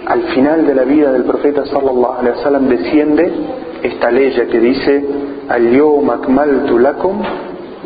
Al 0.05 0.21
final 0.35 0.67
de 0.67 0.75
la 0.75 0.83
vida 0.83 1.11
del 1.11 1.23
profeta 1.23 1.65
sallallahu 1.65 2.19
alaihi 2.19 2.37
wasallam 2.37 2.67
desciende 2.67 3.33
esta 3.85 4.11
ley 4.11 4.31
que 4.31 4.59
dice 4.59 5.05
lakum 6.79 7.21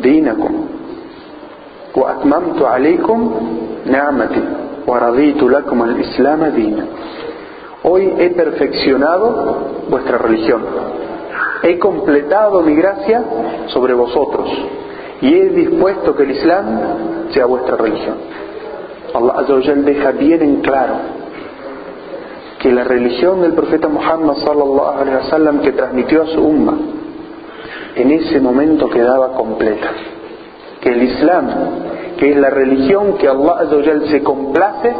dinakum 0.00 0.52
wa 1.94 2.10
atmamtu 2.10 2.66
alaykum 2.66 3.20
ni'mati 3.84 4.40
wa 4.86 4.98
raditu 4.98 5.48
lakum 5.48 5.82
al-islam 5.82 6.54
dina. 6.54 6.84
Hoy 7.82 8.12
he 8.18 8.30
perfeccionado 8.30 9.86
vuestra 9.88 10.18
religión. 10.18 10.62
He 11.62 11.78
completado 11.78 12.62
mi 12.62 12.74
gracia 12.74 13.22
sobre 13.68 13.94
vosotros 13.94 14.48
y 15.20 15.34
he 15.34 15.48
dispuesto 15.50 16.14
que 16.16 16.22
el 16.22 16.30
Islam 16.30 16.66
sea 17.32 17.46
vuestra 17.46 17.76
religión. 17.76 18.16
Allah 19.14 19.34
Azza 19.38 19.74
deja 19.74 20.12
bien 20.12 20.42
en 20.42 20.60
claro 20.60 20.94
que 22.60 22.70
la 22.70 22.84
religión 22.84 23.40
del 23.40 23.54
profeta 23.54 23.88
Muhammad 23.88 24.36
sallallahu 24.44 25.00
alaihi 25.00 25.16
wasallam 25.16 25.60
que 25.60 25.72
transmitió 25.72 26.22
a 26.22 26.26
su 26.26 26.40
umma 26.40 26.74
en 27.96 28.10
ese 28.10 28.38
momento 28.40 28.88
quedaba 28.88 29.32
completa. 29.32 29.90
Que 30.80 30.90
el 30.90 31.02
Islam, 31.02 31.48
que 32.18 32.30
es 32.30 32.36
la 32.36 32.50
religión 32.50 33.14
que 33.18 33.28
Allah 33.28 33.66
se 34.10 34.22
complace 34.22 34.94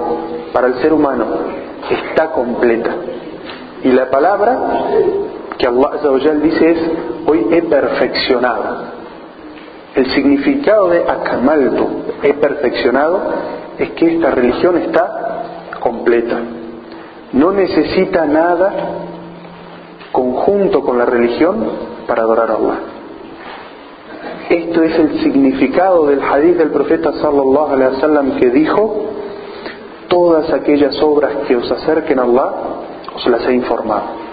para 0.52 0.66
el 0.68 0.74
ser 0.76 0.92
humano, 0.92 1.24
está 1.90 2.32
completa. 2.32 2.90
Y 3.84 3.92
la 3.92 4.10
palabra 4.10 4.58
que 5.56 5.66
Allah 5.66 5.90
dice 6.42 6.70
es 6.70 6.78
hoy 7.26 7.46
he 7.50 7.62
perfeccionado 7.62 9.00
el 9.94 10.06
significado 10.12 10.88
de 10.88 11.02
akamaltu, 11.02 11.88
he 12.22 12.34
perfeccionado, 12.34 13.22
es 13.78 13.90
que 13.90 14.14
esta 14.14 14.30
religión 14.30 14.78
está 14.78 15.42
completa. 15.80 16.36
No 17.32 17.52
necesita 17.52 18.26
nada 18.26 18.72
conjunto 20.12 20.82
con 20.82 20.98
la 20.98 21.04
religión 21.04 21.64
para 22.06 22.22
adorar 22.22 22.50
a 22.50 22.54
Allah. 22.54 22.78
Esto 24.48 24.82
es 24.82 24.98
el 24.98 25.20
significado 25.22 26.06
del 26.06 26.20
hadith 26.22 26.56
del 26.56 26.70
profeta 26.70 27.12
sallallahu 27.12 27.74
alaihi 27.74 27.94
wasallam 27.94 28.36
que 28.38 28.50
dijo: 28.50 29.04
Todas 30.08 30.52
aquellas 30.52 31.00
obras 31.02 31.32
que 31.46 31.56
os 31.56 31.70
acerquen 31.70 32.18
a 32.18 32.22
Allah 32.22 32.52
os 33.14 33.26
las 33.26 33.46
he 33.46 33.54
informado 33.54 34.30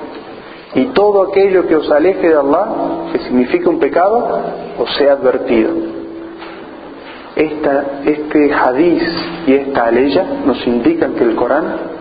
y 0.77 0.85
todo 0.87 1.23
aquello 1.23 1.67
que 1.67 1.75
os 1.75 1.89
aleje 1.89 2.29
de 2.29 2.35
Allah, 2.35 3.09
que 3.11 3.19
significa 3.19 3.69
un 3.69 3.79
pecado, 3.79 4.27
os 4.77 4.95
sea 4.95 5.13
advertido. 5.13 5.71
este 7.35 8.53
hadiz 8.53 9.03
y 9.47 9.53
esta 9.53 9.85
aleya 9.85 10.23
nos 10.45 10.65
indican 10.67 11.13
que 11.13 11.23
el 11.23 11.35
Corán, 11.35 11.96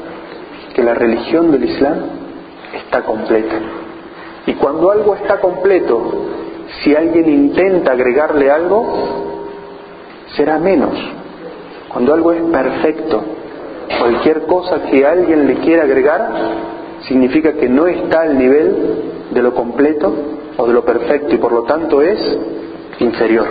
que 0.77 0.83
la 0.83 0.93
religión 0.93 1.51
del 1.51 1.65
Islam 1.65 1.97
está 2.75 3.03
completa. 3.03 3.57
Y 4.47 4.53
cuando 4.53 4.91
algo 4.91 5.15
está 5.15 5.41
completo, 5.41 6.13
si 6.83 6.95
alguien 6.95 7.27
intenta 7.31 7.93
agregarle 7.93 8.51
algo, 8.51 8.85
será 10.37 10.59
menos. 10.59 10.93
Cuando 11.89 12.13
algo 12.13 12.31
es 12.31 12.43
perfecto, 12.43 13.23
cualquier 13.99 14.43
cosa 14.43 14.83
que 14.83 15.07
alguien 15.07 15.47
le 15.47 15.55
quiera 15.61 15.85
agregar, 15.85 16.29
significa 17.09 17.55
que 17.55 17.71
no 17.71 17.87
está 17.87 18.21
al 18.21 18.37
nivel 18.37 19.31
de 19.31 19.43
lo 19.43 19.55
completo 19.55 20.13
o 20.59 20.67
de 20.67 20.75
lo 20.75 20.85
perfecto 20.85 21.35
y 21.35 21.39
por 21.39 21.53
lo 21.53 21.63
tanto 21.63 22.03
es 22.03 22.21
inferior. 22.99 23.47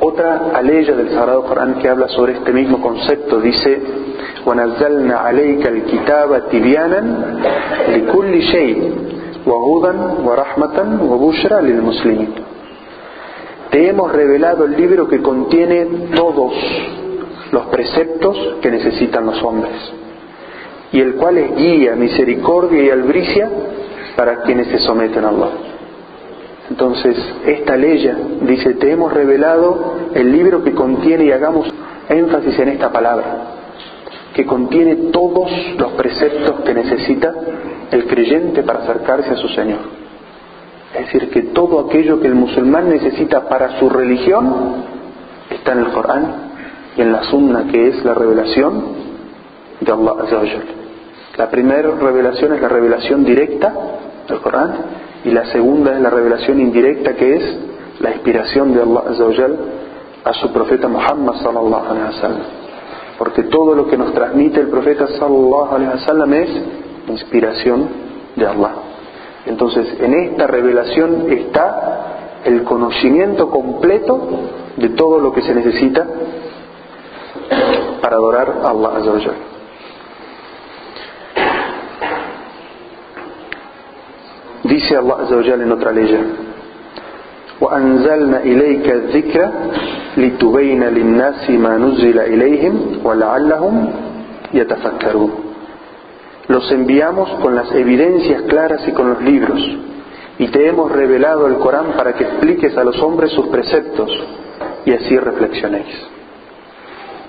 Otra 0.00 0.52
aleya 0.54 0.94
del 0.94 1.10
Sagrado 1.10 1.42
Corán 1.42 1.74
que 1.80 1.88
habla 1.88 2.08
sobre 2.08 2.34
este 2.34 2.52
mismo 2.52 2.80
concepto 2.80 3.40
dice 3.40 3.80
وَنَزَّلْنَا 4.46 5.16
عَلَيْكَ 5.16 5.66
الْكِتَابَ 5.66 6.48
تِبْيَانًا 6.50 7.00
لِكُلِّ 7.88 8.42
شَيْءٍ 8.42 8.78
وَهُدًى 9.46 9.92
وَرَحْمَةً 10.24 10.78
وَبُشْرًا 11.10 11.60
لِلْمُسْلِمِينَ 11.60 12.30
Te 13.70 13.88
hemos 13.88 14.12
revelado 14.12 14.64
el 14.64 14.76
libro 14.76 15.08
que 15.08 15.20
contiene 15.20 15.86
todos 16.14 16.52
los 17.50 17.66
preceptos 17.66 18.56
que 18.62 18.70
necesitan 18.70 19.26
los 19.26 19.42
hombres 19.42 19.72
y 20.92 21.00
el 21.00 21.14
cual 21.14 21.38
es 21.38 21.54
guía, 21.56 21.94
misericordia 21.94 22.82
y 22.82 22.90
albricia 22.90 23.50
para 24.16 24.42
quienes 24.42 24.68
se 24.68 24.78
someten 24.78 25.24
a 25.24 25.28
Allah. 25.28 25.61
Entonces, 26.69 27.15
esta 27.45 27.75
ley 27.75 28.09
dice, 28.41 28.75
te 28.75 28.91
hemos 28.91 29.11
revelado 29.13 29.95
el 30.13 30.31
libro 30.31 30.63
que 30.63 30.73
contiene, 30.73 31.25
y 31.25 31.31
hagamos 31.31 31.67
énfasis 32.09 32.57
en 32.59 32.69
esta 32.69 32.91
palabra, 32.91 33.25
que 34.33 34.45
contiene 34.45 34.95
todos 35.11 35.51
los 35.77 35.91
preceptos 35.93 36.61
que 36.61 36.73
necesita 36.73 37.33
el 37.91 38.07
creyente 38.07 38.63
para 38.63 38.79
acercarse 38.79 39.31
a 39.31 39.37
su 39.37 39.47
Señor. 39.49 39.79
Es 40.93 41.05
decir, 41.05 41.29
que 41.31 41.41
todo 41.53 41.87
aquello 41.87 42.19
que 42.19 42.27
el 42.27 42.35
musulmán 42.35 42.89
necesita 42.89 43.47
para 43.49 43.79
su 43.79 43.89
religión 43.89 44.85
está 45.49 45.73
en 45.73 45.79
el 45.79 45.87
Corán 45.87 46.33
y 46.95 47.01
en 47.01 47.11
la 47.11 47.23
sunna 47.23 47.65
que 47.71 47.87
es 47.87 48.05
la 48.05 48.13
revelación 48.13 48.83
de 49.79 49.91
Allah 49.91 50.63
La 51.37 51.49
primera 51.49 51.91
revelación 51.91 52.53
es 52.53 52.61
la 52.61 52.69
revelación 52.69 53.25
directa 53.25 53.73
del 54.27 54.39
Corán 54.39 54.73
y 55.23 55.31
la 55.31 55.45
segunda 55.45 55.93
es 55.93 56.01
la 56.01 56.09
revelación 56.09 56.59
indirecta 56.59 57.15
que 57.15 57.35
es 57.35 57.57
la 57.99 58.11
inspiración 58.11 58.73
de 58.73 58.81
Allah 58.81 59.03
Azza 59.09 59.47
a 60.25 60.33
su 60.33 60.51
profeta 60.51 60.87
Muhammad 60.87 61.35
sallallahu 61.35 61.85
alaihi 61.89 62.15
wasallam. 62.15 62.43
Porque 63.17 63.43
todo 63.43 63.75
lo 63.75 63.87
que 63.87 63.97
nos 63.97 64.13
transmite 64.13 64.59
el 64.59 64.67
profeta 64.67 65.07
sallallahu 65.07 65.75
alaihi 65.75 65.91
wasallam 65.93 66.33
es 66.33 66.49
inspiración 67.07 67.87
de 68.35 68.47
Allah. 68.47 68.73
Entonces, 69.45 69.87
en 69.99 70.13
esta 70.13 70.47
revelación 70.47 71.31
está 71.31 72.41
el 72.45 72.63
conocimiento 72.63 73.49
completo 73.49 74.19
de 74.77 74.89
todo 74.89 75.19
lo 75.19 75.31
que 75.33 75.41
se 75.41 75.53
necesita 75.53 76.05
para 78.01 78.15
adorar 78.15 78.59
a 78.63 78.69
Allah 78.69 78.89
Azza 78.97 79.52
Dice 84.64 84.96
Allah 84.96 85.16
Azza 85.22 85.54
en 85.54 85.72
otra 85.72 85.92
ley 85.92 86.18
وأنزلنا 87.60 88.38
إليك 88.42 88.92
الذكر 88.92 89.50
لتبين 90.16 90.84
للناس 90.84 91.50
ما 91.50 91.76
نزل 91.76 92.18
إليهم 92.18 93.00
ولعلهم 93.04 93.92
يتفكرون 94.54 95.30
Los 96.48 96.72
enviamos 96.72 97.28
con 97.42 97.54
las 97.54 97.70
evidencias 97.72 98.40
claras 98.42 98.80
y 98.88 98.92
con 98.92 99.10
los 99.10 99.20
libros 99.22 99.60
y 100.38 100.48
te 100.48 100.66
hemos 100.66 100.90
revelado 100.90 101.46
el 101.46 101.56
Corán 101.58 101.92
para 101.94 102.14
que 102.14 102.24
expliques 102.24 102.74
a 102.78 102.84
los 102.84 102.98
hombres 103.02 103.32
sus 103.32 103.48
preceptos 103.48 104.08
y 104.86 104.94
así 104.94 105.18
reflexionéis. 105.18 105.94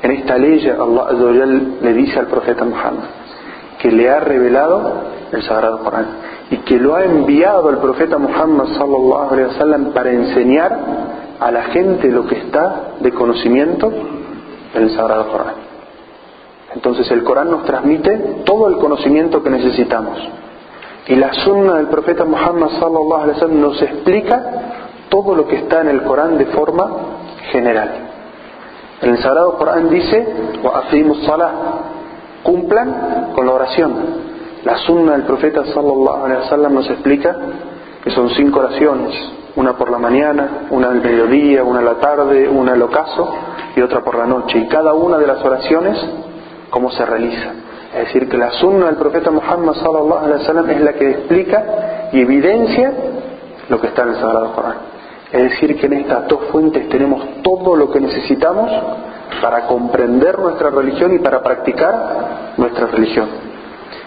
En 0.04 0.12
esta 0.12 0.38
ley 0.38 0.66
Allah 0.70 1.46
le 1.82 1.94
dice 1.94 2.18
al 2.18 2.28
profeta 2.28 2.64
Muhammad 2.64 3.10
que 3.82 3.92
le 3.92 4.10
ha 4.10 4.22
revelado 4.22 5.04
el 5.34 5.44
Sagrado 5.44 5.80
Corán 5.80 6.06
y 6.51 6.59
que 6.59 6.79
lo 6.79 6.95
ha 6.95 7.05
enviado 7.05 7.69
al 7.69 7.79
profeta 7.79 8.19
Muhammad 8.19 8.67
sallallahu 8.77 9.33
alaihi 9.33 9.49
wasallam 9.49 9.93
para 9.93 10.11
enseñar 10.11 10.79
a 11.41 11.51
la 11.51 11.63
gente 11.65 12.09
lo 12.11 12.27
que 12.27 12.37
está 12.37 12.95
de 13.01 13.13
conocimiento 13.13 13.93
en 14.75 14.83
el 14.83 14.91
Sagrado 14.91 15.31
Corán. 15.31 15.55
Entonces 16.75 17.11
el 17.11 17.23
Corán 17.25 17.51
nos 17.51 17.65
transmite 17.65 18.43
todo 18.45 18.69
el 18.69 18.77
conocimiento 18.77 19.43
que 19.43 19.51
necesitamos. 19.51 20.19
Y 21.07 21.17
la 21.17 21.33
sunna 21.33 21.75
del 21.75 21.87
profeta 21.87 22.25
Muhammad 22.25 22.69
sallallahu 22.81 23.23
alaihi 23.23 23.35
wasallam 23.35 23.61
nos 23.61 23.83
explica 23.83 24.43
todo 25.09 25.35
lo 25.35 25.47
que 25.47 25.57
está 25.57 25.83
en 25.83 25.89
el 25.89 26.03
Corán 26.03 26.39
de 26.39 26.47
forma 26.47 26.91
general. 27.53 27.91
En 29.01 29.11
el 29.11 29.19
Sagrado 29.19 29.57
Corán 29.57 29.91
dice, 29.91 30.27
wa 30.63 30.83
salah, 31.27 31.53
cumplan 32.43 33.33
con 33.35 33.47
la 33.47 33.53
oración. 33.53 33.93
La 34.65 34.79
sunna 34.79 35.13
del 35.13 35.25
profeta 35.25 35.63
sallallahu 35.63 36.25
alaihi 36.25 36.41
wasallam 36.41 36.75
nos 36.75 36.89
explica 36.89 37.37
que 38.03 38.11
son 38.11 38.31
cinco 38.31 38.61
oraciones, 38.61 39.15
una 39.57 39.75
por 39.75 39.91
la 39.91 39.99
mañana, 39.99 40.69
una 40.71 40.89
al 40.89 41.03
mediodía, 41.03 41.63
una 41.63 41.81
a 41.81 41.83
la 41.83 41.95
tarde, 41.95 42.49
una 42.49 42.73
al 42.73 42.81
ocaso 42.81 43.31
y 43.77 43.83
otra 43.83 44.03
por 44.03 44.17
la 44.17 44.25
noche. 44.25 44.59
Y 44.59 44.69
cada 44.69 44.95
una 44.95 45.19
de 45.19 45.27
las 45.27 45.45
oraciones, 45.45 45.99
cómo 46.71 46.91
se 46.93 47.05
realiza. 47.05 47.53
Es 47.93 48.07
decir, 48.07 48.27
que 48.27 48.39
la 48.39 48.53
sunna 48.53 48.87
del 48.87 48.97
profeta 48.97 49.31
Muhammad 49.31 49.75
sallallahu 49.75 50.25
alaihi 50.25 50.41
wasallam 50.41 50.71
es 50.71 50.81
la 50.81 50.93
que 50.95 51.11
explica 51.11 51.65
y 52.13 52.21
evidencia 52.21 52.93
lo 53.69 53.79
que 53.81 53.89
está 53.89 54.03
en 54.05 54.09
el 54.09 54.15
Sagrado 54.17 54.53
Corán. 54.55 54.77
Es 55.31 55.43
decir, 55.43 55.79
que 55.79 55.87
en 55.87 55.93
estas 55.93 56.27
dos 56.27 56.41
fuentes 56.51 56.89
tenemos 56.89 57.43
todo 57.43 57.77
lo 57.77 57.91
que 57.91 58.01
necesitamos 58.01 58.71
para 59.43 59.67
comprender 59.67 60.39
nuestra 60.39 60.71
religión 60.71 61.15
y 61.15 61.19
para 61.19 61.43
practicar 61.43 62.55
nuestra 62.57 62.87
religión. 62.87 63.54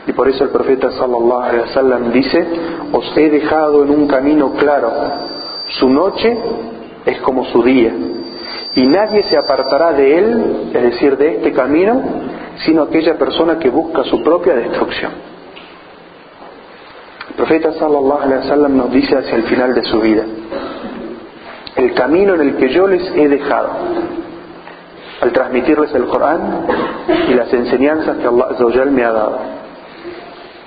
Y 0.08 0.13
por 0.13 0.30
eso 0.30 0.46
el 0.46 0.52
profeta 0.52 0.89
sallallahu 0.91 1.41
alaihi 1.41 1.62
wasallam 1.67 2.12
dice, 2.13 2.48
os 2.93 3.17
he 3.17 3.30
dejado 3.30 3.84
en 3.84 3.89
un 3.89 4.08
camino 4.08 4.54
claro, 4.54 4.89
su 5.80 5.89
noche 5.89 6.38
es 7.06 7.20
como 7.20 7.43
su 7.46 7.62
día, 7.62 7.93
y 8.74 8.86
nadie 8.88 9.24
se 9.24 9.36
apartará 9.38 9.91
de 9.91 10.17
él, 10.17 10.70
es 10.74 10.82
decir, 10.82 11.17
de 11.17 11.36
este 11.36 11.52
camino, 11.52 12.02
sino 12.65 12.84
aquella 12.84 13.17
persona 13.17 13.60
que 13.60 13.70
busca 13.70 14.06
su 14.06 14.24
propia 14.24 14.56
destrucción. 14.56 15.12
El 17.30 17.36
profeta 17.36 17.74
sallallahu 17.74 18.22
alaihi 18.22 18.39
wasallam 18.43 18.78
nos 18.78 18.91
dice 18.91 19.17
hacia 19.17 19.36
el 19.36 19.43
final 19.43 19.76
de 19.76 19.84
su 19.84 20.00
vida, 20.00 20.24
el 21.76 21.93
camino 21.93 22.36
en 22.36 22.41
el 22.41 22.56
que 22.56 22.70
yo 22.70 22.88
les 22.88 23.12
he 23.13 23.28
dejado, 23.28 23.72
al 25.20 25.32
transmitirles 25.34 25.93
el 25.93 26.06
Corán 26.06 26.65
y 27.28 27.34
las 27.34 27.52
enseñanzas 27.54 28.17
que 28.17 28.28
Allah 28.28 28.86
me 28.86 29.04
ha 29.04 29.12
dado 29.12 29.58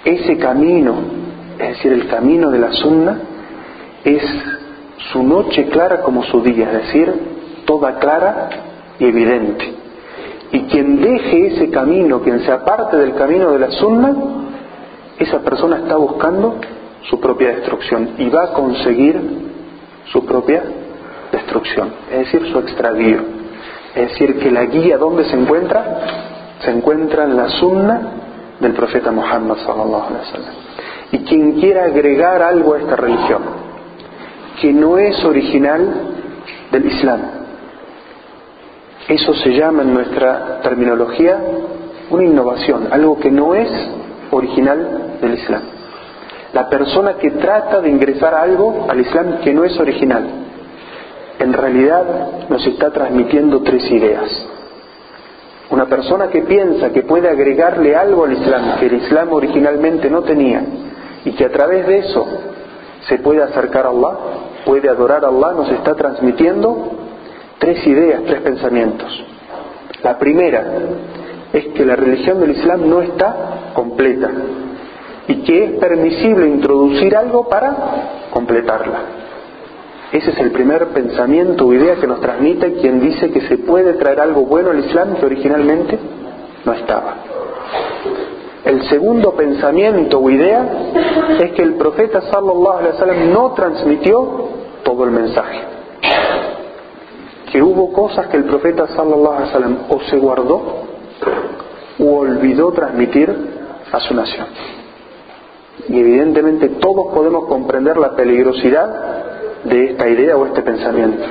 ese 0.04 0.38
camino, 0.38 0.94
es 1.58 1.68
decir, 1.68 1.92
el 1.92 2.08
camino 2.08 2.50
de 2.50 2.58
la 2.58 2.72
sunna, 2.72 3.18
es 4.04 4.22
su 5.12 5.22
noche 5.22 5.66
clara 5.66 6.02
como 6.02 6.22
su 6.24 6.42
día, 6.42 6.66
es 6.66 6.86
decir, 6.86 7.12
toda 7.66 7.98
clara 7.98 8.48
y 8.98 9.04
evidente. 9.04 9.74
Y 10.52 10.62
quien 10.62 11.00
deje 11.00 11.46
ese 11.48 11.70
camino, 11.70 12.20
quien 12.22 12.40
se 12.40 12.50
aparte 12.50 12.96
del 12.96 13.14
camino 13.14 13.52
de 13.52 13.58
la 13.58 13.70
sunna, 13.70 14.14
esa 15.18 15.40
persona 15.40 15.78
está 15.78 15.96
buscando 15.96 16.56
su 17.08 17.20
propia 17.20 17.48
destrucción 17.48 18.10
y 18.18 18.28
va 18.28 18.44
a 18.44 18.52
conseguir 18.52 19.20
su 20.06 20.24
propia 20.24 20.62
destrucción, 21.30 21.92
es 22.10 22.18
decir, 22.18 22.50
su 22.50 22.58
extravío. 22.58 23.20
Es 23.94 24.10
decir, 24.10 24.38
que 24.38 24.50
la 24.50 24.64
guía 24.64 24.96
donde 24.96 25.24
se 25.24 25.36
encuentra, 25.36 26.00
se 26.60 26.70
encuentra 26.70 27.24
en 27.24 27.36
la 27.36 27.48
sunna 27.48 28.00
del 28.60 28.72
profeta 28.74 29.10
Muhammad 29.10 29.56
sallallahu 29.64 30.06
alaihi 30.08 30.26
wasallam. 30.26 30.54
Y 31.12 31.18
quien 31.20 31.52
quiera 31.60 31.84
agregar 31.84 32.42
algo 32.42 32.74
a 32.74 32.78
esta 32.78 32.96
religión 32.96 33.42
que 34.60 34.72
no 34.72 34.98
es 34.98 35.24
original 35.24 35.94
del 36.70 36.86
Islam, 36.86 37.20
eso 39.08 39.34
se 39.34 39.50
llama 39.50 39.82
en 39.82 39.94
nuestra 39.94 40.60
terminología 40.62 41.38
una 42.10 42.24
innovación, 42.24 42.88
algo 42.92 43.18
que 43.18 43.30
no 43.30 43.54
es 43.54 43.68
original 44.30 45.18
del 45.20 45.34
Islam. 45.34 45.62
La 46.52 46.68
persona 46.68 47.14
que 47.14 47.30
trata 47.32 47.80
de 47.80 47.88
ingresar 47.88 48.34
algo 48.34 48.86
al 48.88 49.00
Islam 49.00 49.38
que 49.42 49.54
no 49.54 49.64
es 49.64 49.78
original, 49.78 50.24
en 51.38 51.52
realidad 51.52 52.04
nos 52.48 52.64
está 52.66 52.90
transmitiendo 52.90 53.62
tres 53.62 53.90
ideas. 53.90 54.28
Una 55.70 55.86
persona 55.86 56.28
que 56.28 56.42
piensa 56.42 56.90
que 56.90 57.02
puede 57.02 57.28
agregarle 57.28 57.94
algo 57.94 58.24
al 58.24 58.32
Islam 58.32 58.78
que 58.80 58.86
el 58.86 58.94
Islam 58.94 59.32
originalmente 59.32 60.10
no 60.10 60.22
tenía 60.22 60.62
y 61.24 61.32
que 61.32 61.44
a 61.44 61.50
través 61.50 61.86
de 61.86 61.98
eso 61.98 62.26
se 63.08 63.18
puede 63.18 63.42
acercar 63.42 63.86
a 63.86 63.90
Allah, 63.90 64.18
puede 64.64 64.88
adorar 64.88 65.24
a 65.24 65.28
Allah, 65.28 65.52
nos 65.52 65.70
está 65.70 65.94
transmitiendo 65.94 66.90
tres 67.58 67.86
ideas, 67.86 68.22
tres 68.26 68.40
pensamientos. 68.40 69.24
La 70.02 70.18
primera 70.18 70.64
es 71.52 71.68
que 71.68 71.84
la 71.84 71.94
religión 71.94 72.40
del 72.40 72.50
Islam 72.50 72.88
no 72.88 73.00
está 73.02 73.70
completa 73.72 74.28
y 75.28 75.42
que 75.42 75.64
es 75.64 75.70
permisible 75.78 76.48
introducir 76.48 77.16
algo 77.16 77.48
para 77.48 77.76
completarla. 78.32 79.19
Ese 80.12 80.30
es 80.32 80.38
el 80.38 80.50
primer 80.50 80.88
pensamiento 80.88 81.66
o 81.66 81.72
idea 81.72 81.96
que 81.96 82.06
nos 82.06 82.20
transmite 82.20 82.74
quien 82.74 83.00
dice 83.00 83.30
que 83.30 83.42
se 83.42 83.58
puede 83.58 83.94
traer 83.94 84.20
algo 84.20 84.42
bueno 84.42 84.70
al 84.70 84.80
Islam 84.80 85.14
que 85.14 85.26
originalmente 85.26 85.98
no 86.64 86.72
estaba. 86.72 87.14
El 88.64 88.82
segundo 88.88 89.34
pensamiento 89.34 90.18
o 90.18 90.28
idea 90.28 90.66
es 91.40 91.52
que 91.52 91.62
el 91.62 91.74
profeta 91.74 92.20
sallallahu 92.22 92.78
alaihi 92.78 92.92
wasallam 92.94 93.32
no 93.32 93.52
transmitió 93.52 94.48
todo 94.82 95.04
el 95.04 95.12
mensaje. 95.12 95.60
Que 97.52 97.62
hubo 97.62 97.92
cosas 97.92 98.26
que 98.28 98.36
el 98.36 98.44
profeta 98.44 98.88
sallallahu 98.88 99.32
alaihi 99.32 99.46
wasallam 99.46 99.78
o 99.88 100.00
se 100.10 100.16
guardó 100.16 100.62
o 102.00 102.16
olvidó 102.18 102.72
transmitir 102.72 103.32
a 103.92 104.00
su 104.00 104.14
nación. 104.14 104.46
Y 105.88 105.98
evidentemente 105.98 106.68
todos 106.68 107.14
podemos 107.14 107.46
comprender 107.46 107.96
la 107.96 108.14
peligrosidad 108.14 109.39
de 109.64 109.84
esta 109.92 110.08
idea 110.08 110.36
o 110.36 110.46
este 110.46 110.62
pensamiento. 110.62 111.24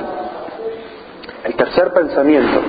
El 1.44 1.54
tercer 1.54 1.92
pensamiento 1.92 2.60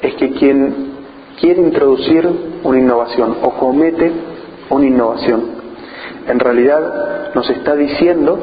es 0.00 0.14
que 0.14 0.32
quien 0.32 0.94
quiere 1.40 1.60
introducir 1.60 2.28
una 2.62 2.78
innovación 2.78 3.36
o 3.42 3.50
comete 3.50 4.12
una 4.70 4.86
innovación, 4.86 5.42
en 6.26 6.38
realidad 6.38 7.32
nos 7.34 7.48
está 7.50 7.76
diciendo 7.76 8.38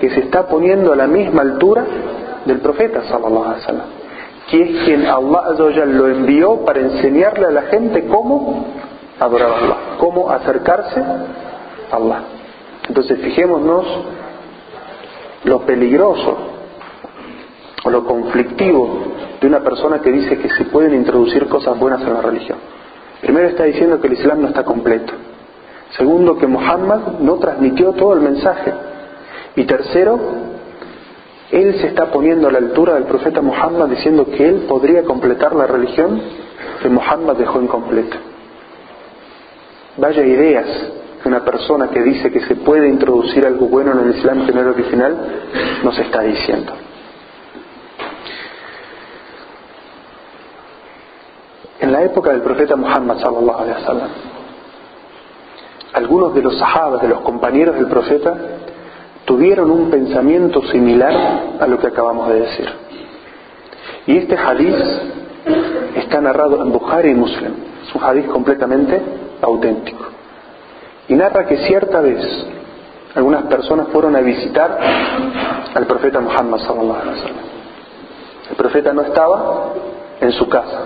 que 0.00 0.10
se 0.10 0.20
está 0.20 0.48
poniendo 0.48 0.92
a 0.92 0.96
la 0.96 1.06
misma 1.06 1.42
altura 1.42 1.84
del 2.44 2.58
profeta 2.58 3.02
sallallahu 3.04 3.44
alaihi 3.44 3.60
wasallam, 3.60 3.86
que 4.50 4.62
es 4.62 4.84
quien 4.84 5.06
Allah 5.06 5.54
lo 5.86 6.08
envió 6.08 6.64
para 6.64 6.80
enseñarle 6.80 7.46
a 7.46 7.50
la 7.50 7.62
gente 7.62 8.06
cómo 8.06 8.66
adorar 9.20 9.50
a 9.50 9.56
Allah, 9.58 9.76
cómo 9.98 10.28
acercarse 10.28 11.00
a 11.00 11.96
Allah. 11.96 12.22
Entonces 12.88 13.20
fijémonos 13.20 13.86
lo 15.44 15.60
peligroso 15.62 16.36
o 17.84 17.90
lo 17.90 18.04
conflictivo 18.04 19.12
de 19.40 19.46
una 19.46 19.60
persona 19.60 20.00
que 20.00 20.12
dice 20.12 20.38
que 20.38 20.50
se 20.50 20.64
pueden 20.66 20.94
introducir 20.94 21.48
cosas 21.48 21.78
buenas 21.78 22.02
en 22.02 22.14
la 22.14 22.22
religión. 22.22 22.58
Primero 23.20 23.48
está 23.48 23.64
diciendo 23.64 24.00
que 24.00 24.06
el 24.06 24.14
Islam 24.14 24.42
no 24.42 24.48
está 24.48 24.64
completo. 24.64 25.12
Segundo, 25.96 26.38
que 26.38 26.46
Muhammad 26.46 27.18
no 27.20 27.36
transmitió 27.36 27.92
todo 27.92 28.14
el 28.14 28.20
mensaje. 28.20 28.72
Y 29.56 29.64
tercero, 29.64 30.18
él 31.50 31.74
se 31.80 31.88
está 31.88 32.06
poniendo 32.06 32.48
a 32.48 32.52
la 32.52 32.58
altura 32.58 32.94
del 32.94 33.04
profeta 33.04 33.42
Muhammad 33.42 33.88
diciendo 33.88 34.26
que 34.26 34.48
él 34.48 34.64
podría 34.68 35.02
completar 35.02 35.54
la 35.54 35.66
religión 35.66 36.20
que 36.80 36.88
Muhammad 36.88 37.36
dejó 37.36 37.60
incompleta. 37.60 38.16
Vaya 39.98 40.24
ideas 40.24 40.66
una 41.24 41.44
persona 41.44 41.88
que 41.88 42.02
dice 42.02 42.30
que 42.30 42.40
se 42.40 42.56
puede 42.56 42.88
introducir 42.88 43.46
algo 43.46 43.66
bueno 43.66 43.92
en 43.92 44.08
el 44.08 44.16
Islam 44.16 44.46
que 44.46 44.52
no 44.52 44.70
original 44.70 45.16
nos 45.82 45.98
está 45.98 46.22
diciendo. 46.22 46.72
En 51.80 51.92
la 51.92 52.02
época 52.02 52.30
del 52.30 52.42
profeta 52.42 52.76
Muhammad 52.76 53.18
sallallahu 53.18 53.58
alaihi 53.58 53.80
wasallam, 53.80 54.08
algunos 55.94 56.34
de 56.34 56.42
los 56.42 56.58
sahabas, 56.58 57.02
de 57.02 57.08
los 57.08 57.20
compañeros 57.20 57.74
del 57.74 57.86
profeta, 57.86 58.34
tuvieron 59.24 59.70
un 59.70 59.90
pensamiento 59.90 60.62
similar 60.68 61.12
a 61.60 61.66
lo 61.66 61.78
que 61.78 61.88
acabamos 61.88 62.28
de 62.28 62.40
decir. 62.40 62.68
Y 64.06 64.16
este 64.18 64.36
hadiz 64.36 64.76
está 65.96 66.20
narrado 66.20 66.62
en 66.62 66.72
Bukhari 66.72 67.10
y 67.10 67.14
Muslim. 67.14 67.52
Es 67.86 67.94
un 67.94 68.02
hadiz 68.02 68.26
completamente 68.26 69.00
auténtico. 69.42 70.11
Y 71.08 71.14
narra 71.14 71.46
que 71.46 71.58
cierta 71.66 72.00
vez 72.00 72.46
algunas 73.14 73.44
personas 73.44 73.88
fueron 73.88 74.16
a 74.16 74.20
visitar 74.20 74.78
al 75.74 75.86
profeta 75.86 76.20
Muhammad 76.20 76.58
sallallahu. 76.58 77.00
El 78.50 78.56
profeta 78.56 78.92
no 78.92 79.02
estaba 79.02 79.72
en 80.20 80.32
su 80.32 80.48
casa. 80.48 80.82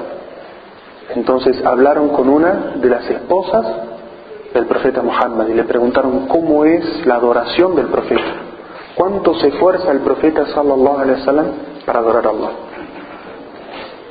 Entonces 1.14 1.64
hablaron 1.64 2.08
con 2.08 2.28
una 2.28 2.74
de 2.76 2.88
las 2.88 3.08
esposas 3.08 3.66
del 4.52 4.66
profeta 4.66 5.02
Muhammad 5.02 5.46
y 5.48 5.54
le 5.54 5.64
preguntaron 5.64 6.26
cómo 6.26 6.64
es 6.64 7.06
la 7.06 7.16
adoración 7.16 7.76
del 7.76 7.86
profeta. 7.86 8.32
¿Cuánto 8.94 9.34
se 9.34 9.48
esfuerza 9.48 9.92
el 9.92 10.00
profeta 10.00 10.46
sallallahu 10.46 10.98
alaihi 10.98 11.20
wasallam 11.20 11.46
para 11.84 11.98
adorar 12.00 12.26
a 12.26 12.30
Allah? 12.30 12.50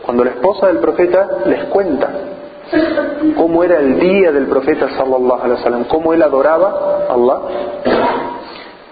Cuando 0.03 0.23
la 0.23 0.31
esposa 0.31 0.67
del 0.67 0.77
profeta 0.77 1.27
les 1.47 1.63
cuenta 1.65 2.09
cómo 3.35 3.63
era 3.63 3.79
el 3.79 3.99
día 3.99 4.31
del 4.31 4.47
profeta 4.47 4.89
sallallahu 4.97 5.41
alaihi 5.41 5.57
wasallam, 5.59 5.83
cómo 5.85 6.13
él 6.13 6.21
adoraba 6.21 7.05
a 7.09 7.13
Allah, 7.13 7.39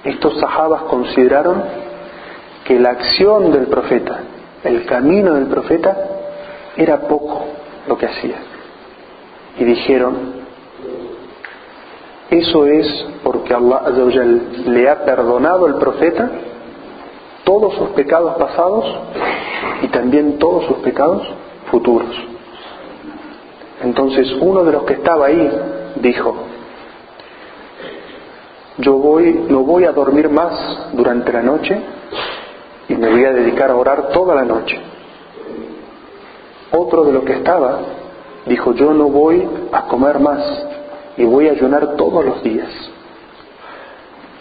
estos 0.03 0.39
sahabas 0.39 0.83
consideraron 0.83 1.63
que 2.65 2.79
la 2.79 2.91
acción 2.91 3.51
del 3.51 3.67
profeta, 3.67 4.19
el 4.63 4.85
camino 4.85 5.33
del 5.33 5.47
profeta, 5.47 5.97
era 6.75 7.01
poco 7.01 7.45
lo 7.87 7.97
que 7.97 8.05
hacía. 8.05 8.35
Y 9.57 9.63
dijeron, 9.63 10.43
eso 12.29 12.65
es 12.65 13.05
porque 13.23 13.53
Allah 13.53 13.83
le 14.65 14.89
ha 14.89 15.05
perdonado 15.05 15.67
al 15.67 15.77
profeta 15.77 16.31
todos 17.43 17.75
sus 17.75 17.89
pecados 17.89 18.35
pasados 18.35 18.85
y 19.83 19.87
también 19.87 20.39
todos 20.39 20.65
sus 20.65 20.77
pecados 20.77 21.27
futuros. 21.69 22.32
Entonces 23.83 24.31
uno 24.39 24.63
de 24.63 24.71
los 24.71 24.83
que 24.83 24.93
estaba 24.93 25.25
ahí 25.25 25.51
dijo, 25.95 26.35
yo 28.77 28.93
voy, 28.93 29.45
no 29.49 29.63
voy 29.63 29.83
a 29.83 29.91
dormir 29.91 30.29
más 30.29 30.89
durante 30.93 31.31
la 31.33 31.41
noche 31.41 31.77
y 32.87 32.95
me 32.95 33.09
voy 33.09 33.25
a 33.25 33.33
dedicar 33.33 33.69
a 33.69 33.75
orar 33.75 34.09
toda 34.09 34.35
la 34.35 34.45
noche. 34.45 34.79
Otro 36.71 37.03
de 37.03 37.11
los 37.11 37.23
que 37.25 37.33
estaba 37.33 37.79
dijo, 38.45 38.73
yo 38.73 38.93
no 38.93 39.09
voy 39.09 39.47
a 39.71 39.83
comer 39.83 40.19
más 40.19 40.65
y 41.17 41.25
voy 41.25 41.49
a 41.49 41.51
ayunar 41.51 41.95
todos 41.95 42.23
los 42.25 42.41
días. 42.41 42.69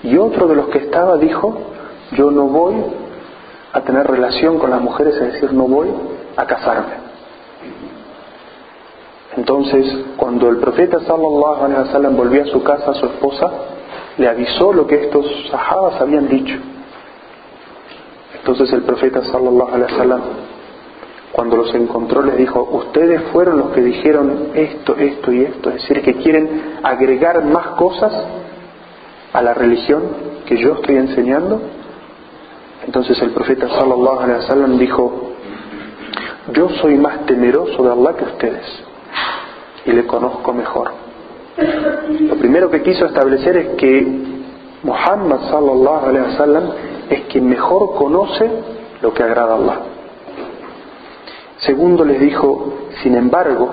Y 0.05 0.16
otro 0.16 0.46
de 0.46 0.55
los 0.55 0.68
que 0.68 0.78
estaba 0.78 1.16
dijo, 1.16 1.59
yo 2.12 2.31
no 2.31 2.44
voy 2.44 2.74
a 3.72 3.81
tener 3.81 4.07
relación 4.07 4.59
con 4.59 4.70
las 4.70 4.81
mujeres, 4.81 5.14
es 5.16 5.33
decir, 5.35 5.52
no 5.52 5.64
voy 5.64 5.88
a 6.37 6.46
casarme. 6.46 7.12
Entonces, 9.52 9.94
cuando 10.16 10.48
el 10.48 10.56
profeta 10.56 10.98
sallallahu 11.00 11.64
alaihi 11.64 11.80
wasallam 11.82 12.16
volvió 12.16 12.42
a 12.42 12.46
su 12.46 12.62
casa, 12.62 12.92
a 12.92 12.94
su 12.94 13.04
esposa, 13.04 13.50
le 14.16 14.26
avisó 14.26 14.72
lo 14.72 14.86
que 14.86 14.94
estos 14.94 15.26
sahabas 15.50 16.00
habían 16.00 16.26
dicho. 16.26 16.58
Entonces 18.34 18.72
el 18.72 18.82
profeta 18.82 19.22
sallallahu 19.24 19.74
alaihi 19.74 19.92
wasallam 19.92 20.20
cuando 21.32 21.56
los 21.56 21.74
encontró 21.74 22.22
les 22.22 22.38
dijo, 22.38 22.62
ustedes 22.62 23.22
fueron 23.32 23.58
los 23.58 23.70
que 23.72 23.82
dijeron 23.82 24.48
esto, 24.54 24.96
esto 24.96 25.32
y 25.32 25.42
esto, 25.42 25.68
es 25.68 25.82
decir, 25.82 26.02
que 26.02 26.14
quieren 26.14 26.78
agregar 26.82 27.44
más 27.44 27.68
cosas 27.76 28.12
a 29.34 29.42
la 29.42 29.52
religión 29.52 30.02
que 30.46 30.56
yo 30.56 30.74
estoy 30.76 30.96
enseñando. 30.96 31.60
Entonces 32.86 33.20
el 33.20 33.30
profeta 33.30 33.68
sallallahu 33.68 34.18
alaihi 34.18 34.40
wasallam 34.40 34.78
dijo, 34.78 35.32
yo 36.54 36.70
soy 36.80 36.96
más 36.96 37.26
temeroso 37.26 37.82
de 37.82 37.92
Allah 37.92 38.16
que 38.16 38.24
ustedes 38.24 38.91
y 39.84 39.92
le 39.92 40.06
conozco 40.06 40.52
mejor. 40.52 40.92
Lo 42.20 42.36
primero 42.36 42.70
que 42.70 42.82
quiso 42.82 43.06
establecer 43.06 43.56
es 43.56 43.68
que 43.76 44.06
Muhammad 44.82 45.50
sallallahu 45.50 46.06
alaihi 46.06 46.26
wasallam 46.30 46.64
es 47.10 47.20
quien 47.22 47.48
mejor 47.48 47.94
conoce 47.94 48.50
lo 49.00 49.12
que 49.12 49.22
agrada 49.22 49.52
a 49.52 49.56
Allah. 49.56 49.80
Segundo 51.58 52.04
les 52.04 52.20
dijo, 52.20 52.72
sin 53.02 53.14
embargo, 53.14 53.68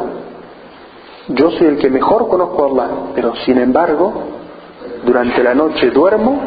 yo 1.29 1.51
soy 1.51 1.67
el 1.67 1.77
que 1.77 1.89
mejor 1.89 2.27
conozco 2.27 2.63
a 2.63 2.67
Allah, 2.67 2.89
pero 3.15 3.35
sin 3.45 3.57
embargo, 3.57 4.13
durante 5.03 5.41
la 5.43 5.55
noche 5.55 5.89
duermo 5.89 6.39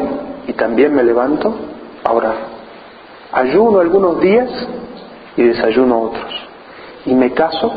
y 0.47 0.53
también 0.53 0.93
me 0.93 1.03
levanto 1.03 1.53
a 2.03 2.11
orar. 2.11 2.35
Ayuno 3.31 3.79
algunos 3.79 4.19
días 4.19 4.49
y 5.35 5.43
desayuno 5.43 6.01
otros. 6.01 6.33
Y 7.05 7.15
me 7.15 7.31
caso 7.31 7.71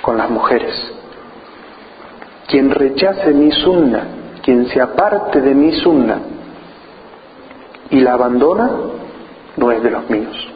con 0.00 0.16
las 0.16 0.30
mujeres. 0.30 0.91
Quien 2.48 2.70
rechace 2.70 3.32
mi 3.32 3.50
sunna, 3.50 4.04
quien 4.42 4.66
se 4.66 4.80
aparte 4.80 5.40
de 5.40 5.54
mi 5.54 5.72
sunna 5.72 6.18
y 7.90 8.00
la 8.00 8.14
abandona, 8.14 8.70
no 9.56 9.72
es 9.72 9.82
de 9.82 9.90
los 9.90 10.08
míos. 10.10 10.48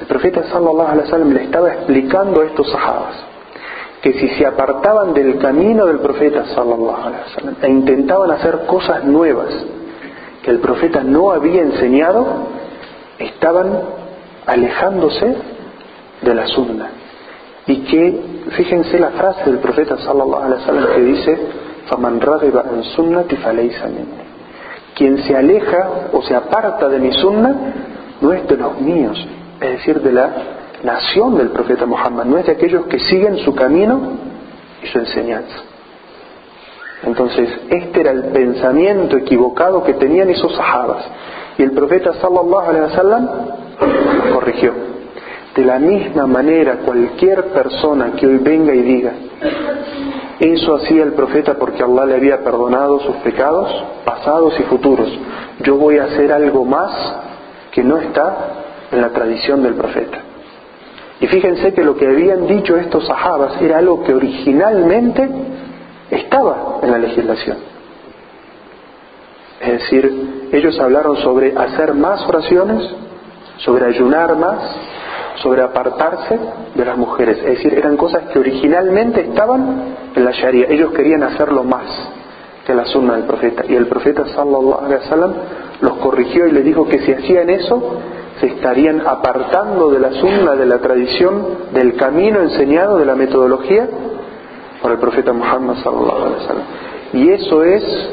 El 0.00 0.06
profeta 0.06 0.44
sallallahu 0.44 1.32
le 1.32 1.42
estaba 1.44 1.72
explicando 1.72 2.40
a 2.40 2.46
estos 2.46 2.70
sahabas 2.70 3.16
que 4.02 4.12
si 4.14 4.28
se 4.36 4.46
apartaban 4.46 5.14
del 5.14 5.38
camino 5.38 5.86
del 5.86 5.98
profeta 5.98 6.44
sallallahu 6.54 7.12
e 7.62 7.68
intentaban 7.68 8.30
hacer 8.30 8.66
cosas 8.66 9.04
nuevas 9.04 9.48
que 10.42 10.52
el 10.52 10.60
profeta 10.60 11.02
no 11.02 11.32
había 11.32 11.62
enseñado, 11.62 12.24
estaban 13.18 13.80
alejándose 14.46 15.36
de 16.22 16.34
la 16.34 16.46
sunna. 16.46 16.90
Y 17.66 17.78
que, 17.78 18.20
fíjense 18.50 18.98
la 18.98 19.10
frase 19.10 19.44
del 19.50 19.58
profeta 19.58 19.96
sallallahu 19.98 20.42
alaihi 20.42 20.60
wasallam 20.60 20.94
que 20.94 21.00
dice, 21.00 21.38
"Faman 21.86 22.20
an 22.22 22.82
sunnati 22.94 23.36
minni." 23.36 24.26
Quien 24.94 25.18
se 25.24 25.36
aleja 25.36 26.08
o 26.12 26.22
se 26.22 26.34
aparta 26.34 26.88
de 26.88 26.98
mi 26.98 27.12
sunna 27.12 27.54
no 28.20 28.32
es 28.32 28.46
de 28.48 28.56
los 28.56 28.80
míos, 28.80 29.26
es 29.60 29.70
decir, 29.70 30.00
de 30.00 30.12
la 30.12 30.30
nación 30.82 31.36
del 31.36 31.48
profeta 31.50 31.84
Muhammad, 31.84 32.24
no 32.24 32.38
es 32.38 32.46
de 32.46 32.52
aquellos 32.52 32.86
que 32.86 32.98
siguen 33.00 33.38
su 33.38 33.54
camino 33.54 34.00
y 34.82 34.86
su 34.86 34.98
enseñanza. 34.98 35.56
Entonces, 37.02 37.48
este 37.68 38.00
era 38.00 38.10
el 38.10 38.24
pensamiento 38.26 39.16
equivocado 39.18 39.84
que 39.84 39.94
tenían 39.94 40.30
esos 40.30 40.54
sahabas. 40.56 41.04
Y 41.58 41.62
el 41.62 41.72
profeta 41.72 42.14
sallallahu 42.14 42.68
alaihi 42.68 42.84
wasallam 42.84 43.28
corrigió. 44.32 44.95
De 45.56 45.64
la 45.64 45.78
misma 45.78 46.26
manera, 46.26 46.80
cualquier 46.84 47.46
persona 47.46 48.12
que 48.12 48.26
hoy 48.26 48.36
venga 48.36 48.74
y 48.74 48.82
diga, 48.82 49.12
eso 50.38 50.76
hacía 50.76 51.02
el 51.02 51.14
profeta 51.14 51.54
porque 51.54 51.82
Allah 51.82 52.04
le 52.04 52.14
había 52.16 52.44
perdonado 52.44 53.00
sus 53.00 53.16
pecados 53.16 53.84
pasados 54.04 54.54
y 54.60 54.64
futuros. 54.64 55.08
Yo 55.60 55.76
voy 55.76 55.96
a 55.96 56.04
hacer 56.04 56.30
algo 56.30 56.66
más 56.66 56.92
que 57.70 57.82
no 57.82 57.96
está 57.96 58.36
en 58.92 59.00
la 59.00 59.08
tradición 59.10 59.62
del 59.62 59.74
profeta. 59.74 60.18
Y 61.20 61.26
fíjense 61.26 61.72
que 61.72 61.82
lo 61.82 61.96
que 61.96 62.06
habían 62.06 62.46
dicho 62.46 62.76
estos 62.76 63.06
sahabas 63.06 63.60
era 63.62 63.78
algo 63.78 64.04
que 64.04 64.12
originalmente 64.12 65.26
estaba 66.10 66.80
en 66.82 66.90
la 66.90 66.98
legislación. 66.98 67.56
Es 69.62 69.72
decir, 69.72 70.48
ellos 70.52 70.78
hablaron 70.78 71.16
sobre 71.16 71.56
hacer 71.56 71.94
más 71.94 72.28
oraciones, 72.28 72.94
sobre 73.56 73.86
ayunar 73.86 74.36
más, 74.36 74.58
sobre 75.42 75.62
apartarse 75.62 76.38
de 76.74 76.84
las 76.84 76.96
mujeres. 76.96 77.38
Es 77.38 77.58
decir, 77.58 77.74
eran 77.74 77.96
cosas 77.96 78.24
que 78.32 78.38
originalmente 78.38 79.20
estaban 79.22 79.96
en 80.14 80.24
la 80.24 80.32
Sharia. 80.32 80.66
Ellos 80.68 80.92
querían 80.92 81.22
hacerlo 81.22 81.64
más 81.64 81.86
que 82.66 82.74
la 82.74 82.84
sunna 82.86 83.14
del 83.14 83.24
profeta. 83.24 83.64
Y 83.68 83.74
el 83.74 83.86
profeta 83.86 84.26
sallallahu 84.26 84.84
alaihi 84.84 85.02
wasallam 85.04 85.32
los 85.80 85.92
corrigió 85.98 86.46
y 86.46 86.52
les 86.52 86.64
dijo 86.64 86.86
que 86.86 87.00
si 87.00 87.12
hacían 87.12 87.50
eso, 87.50 88.00
se 88.40 88.46
estarían 88.46 89.02
apartando 89.06 89.90
de 89.90 90.00
la 90.00 90.12
sunna, 90.12 90.52
de 90.54 90.66
la 90.66 90.78
tradición, 90.78 91.46
del 91.72 91.94
camino 91.96 92.40
enseñado, 92.40 92.98
de 92.98 93.06
la 93.06 93.14
metodología 93.14 93.88
por 94.82 94.92
el 94.92 94.98
profeta 94.98 95.32
Muhammad 95.32 95.76
sallallahu 95.82 96.16
alaihi 96.16 96.36
wasallam. 96.40 96.64
Y 97.12 97.28
eso 97.30 97.62
es 97.62 98.10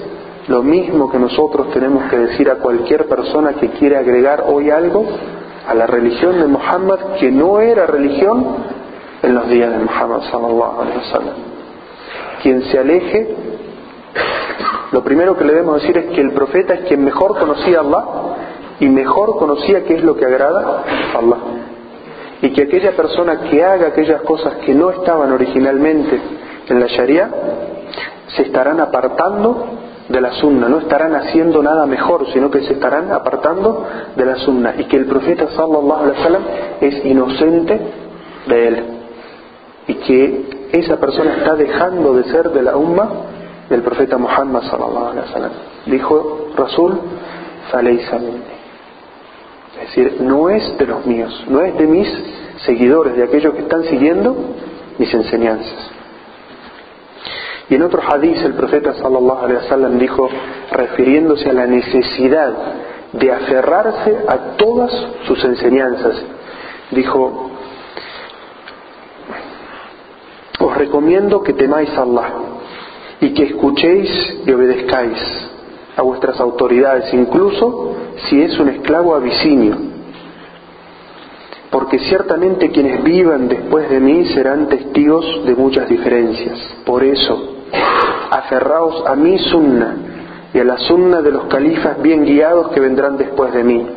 lo 0.47 0.62
mismo 0.62 1.09
que 1.09 1.19
nosotros 1.19 1.71
tenemos 1.71 2.09
que 2.09 2.17
decir 2.17 2.49
a 2.49 2.55
cualquier 2.55 3.07
persona 3.07 3.53
que 3.53 3.69
quiere 3.69 3.97
agregar 3.97 4.43
hoy 4.47 4.69
algo 4.69 5.05
a 5.67 5.73
la 5.73 5.88
religión 5.88 6.39
de 6.39 6.47
Muhammad 6.47 6.99
que 7.19 7.32
no 7.32 7.60
era 7.60 7.86
religión 7.88 8.45
en 9.21 9.36
los 9.36 9.47
días 9.49 9.71
de 9.71 9.80
Muhammad 9.80 10.21
sallallahu 10.30 10.80
wasallam. 10.97 11.36
Quien 12.41 12.63
se 12.63 12.80
aleje, 12.80 13.36
lo 14.91 15.04
primero 15.04 15.38
que 15.38 15.45
le 15.45 15.54
debemos 15.54 15.82
decir 15.82 15.97
es 15.97 16.06
que 16.08 16.21
el 16.21 16.34
profeta 16.34 16.73
es 16.73 16.82
quien 16.88 17.04
mejor 17.04 17.38
conocía 17.39 17.80
a 17.80 17.82
Allah 17.82 18.06
y 18.80 18.89
mejor 18.89 19.38
conocía 19.38 19.86
qué 19.86 19.95
es 19.95 20.04
lo 20.04 20.17
que 20.17 20.26
agrada 20.26 20.84
a 21.13 21.17
Allah. 21.17 21.38
Y 22.41 22.52
que 22.52 22.63
aquella 22.63 22.91
persona 22.91 23.39
que 23.49 23.63
haga 23.63 23.88
aquellas 23.88 24.21
cosas 24.23 24.56
que 24.65 24.73
no 24.76 24.89
estaban 24.89 25.32
originalmente 25.32 26.19
en 26.67 26.80
la 26.80 26.88
Sharia, 26.88 27.30
se 28.36 28.43
estarán 28.43 28.82
apartando 28.82 29.83
de 30.10 30.22
la 30.22 30.34
sunna, 30.34 30.68
no 30.68 30.80
estarán 30.80 31.16
haciendo 31.16 31.63
nada 31.63 31.86
mejor, 31.86 32.28
sino 32.34 32.52
que 32.52 32.62
se 32.62 32.74
estarán 32.74 33.12
apartando 33.12 33.88
de 34.16 34.26
la 34.26 34.36
sunna 34.38 34.76
y 34.78 34.86
que 34.86 34.98
el 34.98 35.06
profeta 35.06 35.48
sallallahu 35.56 36.04
alaihi 36.04 36.18
wasallam 36.18 36.44
es 36.82 37.06
inocente 37.06 37.80
de 38.48 38.68
él 38.68 38.84
y 39.88 39.94
que 39.96 40.70
esa 40.74 40.98
persona 40.98 41.36
está 41.38 41.56
dejando 41.56 42.13
de 42.13 42.24
ser 42.26 42.50
de 42.50 42.62
la 42.62 42.76
umma 42.76 43.10
del 43.70 43.82
profeta 43.82 44.18
Muhammad 44.18 44.63
sallallahu 44.63 45.08
alaihi 45.12 45.28
wasallam. 45.28 45.52
Dijo 45.86 46.48
Rasul, 46.56 47.00
es 49.82 49.88
decir, 49.88 50.18
no 50.22 50.50
es 50.50 50.78
de 50.78 50.86
los 50.86 51.06
míos, 51.06 51.46
no 51.48 51.62
es 51.62 51.78
de 51.78 51.88
mis 51.88 52.08
seguidores, 52.66 53.16
de 53.16 53.24
aquellos 53.24 53.54
que 53.54 53.62
están 53.62 53.84
siguiendo 53.86 54.36
mis 54.98 55.13
enseñanzas. 55.13 55.92
Y 57.73 57.75
en 57.75 57.81
otro 57.81 58.03
hadith 58.07 58.38
el 58.45 58.53
profeta 58.53 58.93
sallallahu 58.93 59.45
alaihi 59.45 59.63
wasallam 59.63 59.97
dijo, 59.97 60.29
refiriéndose 60.73 61.49
a 61.49 61.53
la 61.53 61.65
necesidad 61.65 62.53
de 63.13 63.31
aferrarse 63.31 64.15
a 64.27 64.38
todas 64.57 64.91
sus 65.25 65.43
enseñanzas, 65.43 66.21
dijo, 66.91 67.49
os 70.59 70.77
recomiendo 70.77 71.41
que 71.41 71.53
temáis 71.53 71.89
a 71.97 72.03
Allah 72.03 72.29
y 73.21 73.33
que 73.33 73.45
escuchéis 73.45 74.43
y 74.45 74.51
obedezcáis 74.51 75.17
a 75.97 76.03
vuestras 76.03 76.39
autoridades, 76.39 77.12
incluso 77.12 77.95
si 78.29 78.39
es 78.39 78.59
un 78.59 78.69
esclavo 78.69 79.15
abisinio, 79.15 79.77
porque 81.71 81.97
ciertamente 81.97 82.69
quienes 82.69 83.03
vivan 83.03 83.47
después 83.47 83.89
de 83.89 83.99
mí 83.99 84.25
serán 84.25 84.67
testigos 84.69 85.43
de 85.43 85.55
muchas 85.55 85.89
diferencias. 85.89 86.59
Por 86.86 87.03
eso, 87.03 87.53
aferraos 88.33 89.03
a 89.05 89.15
mi 89.15 89.38
sunna 89.38 89.95
y 90.53 90.59
a 90.59 90.63
la 90.63 90.77
sunna 90.77 91.21
de 91.21 91.31
los 91.31 91.45
califas 91.45 92.01
bien 92.01 92.23
guiados 92.25 92.69
que 92.69 92.79
vendrán 92.79 93.17
después 93.17 93.53
de 93.53 93.63
mí. 93.63 93.88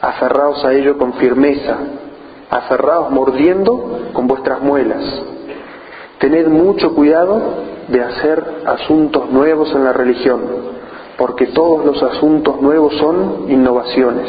Aferraos 0.00 0.64
a 0.64 0.72
ello 0.72 0.96
con 0.98 1.14
firmeza, 1.14 1.76
aferraos 2.50 3.10
mordiendo 3.10 4.10
con 4.12 4.26
vuestras 4.26 4.60
muelas. 4.60 5.04
Tened 6.18 6.48
mucho 6.48 6.94
cuidado 6.94 7.40
de 7.88 8.02
hacer 8.02 8.44
asuntos 8.66 9.30
nuevos 9.30 9.72
en 9.72 9.84
la 9.84 9.92
religión, 9.92 10.40
porque 11.16 11.46
todos 11.46 11.84
los 11.84 12.02
asuntos 12.02 12.60
nuevos 12.60 12.94
son 12.96 13.46
innovaciones, 13.48 14.28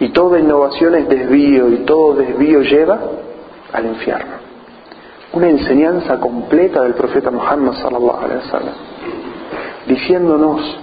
y 0.00 0.08
toda 0.08 0.40
innovación 0.40 0.94
es 0.96 1.08
desvío, 1.08 1.68
y 1.70 1.76
todo 1.78 2.14
desvío 2.14 2.62
lleva 2.62 2.98
al 3.72 3.86
infierno 3.86 4.43
una 5.34 5.48
enseñanza 5.48 6.18
completa 6.20 6.82
del 6.82 6.94
profeta 6.94 7.30
Muhammad 7.30 7.74
sallallahu 7.74 8.24
alaihi 8.24 8.40
wasallam, 8.46 8.74
diciéndonos 9.86 10.78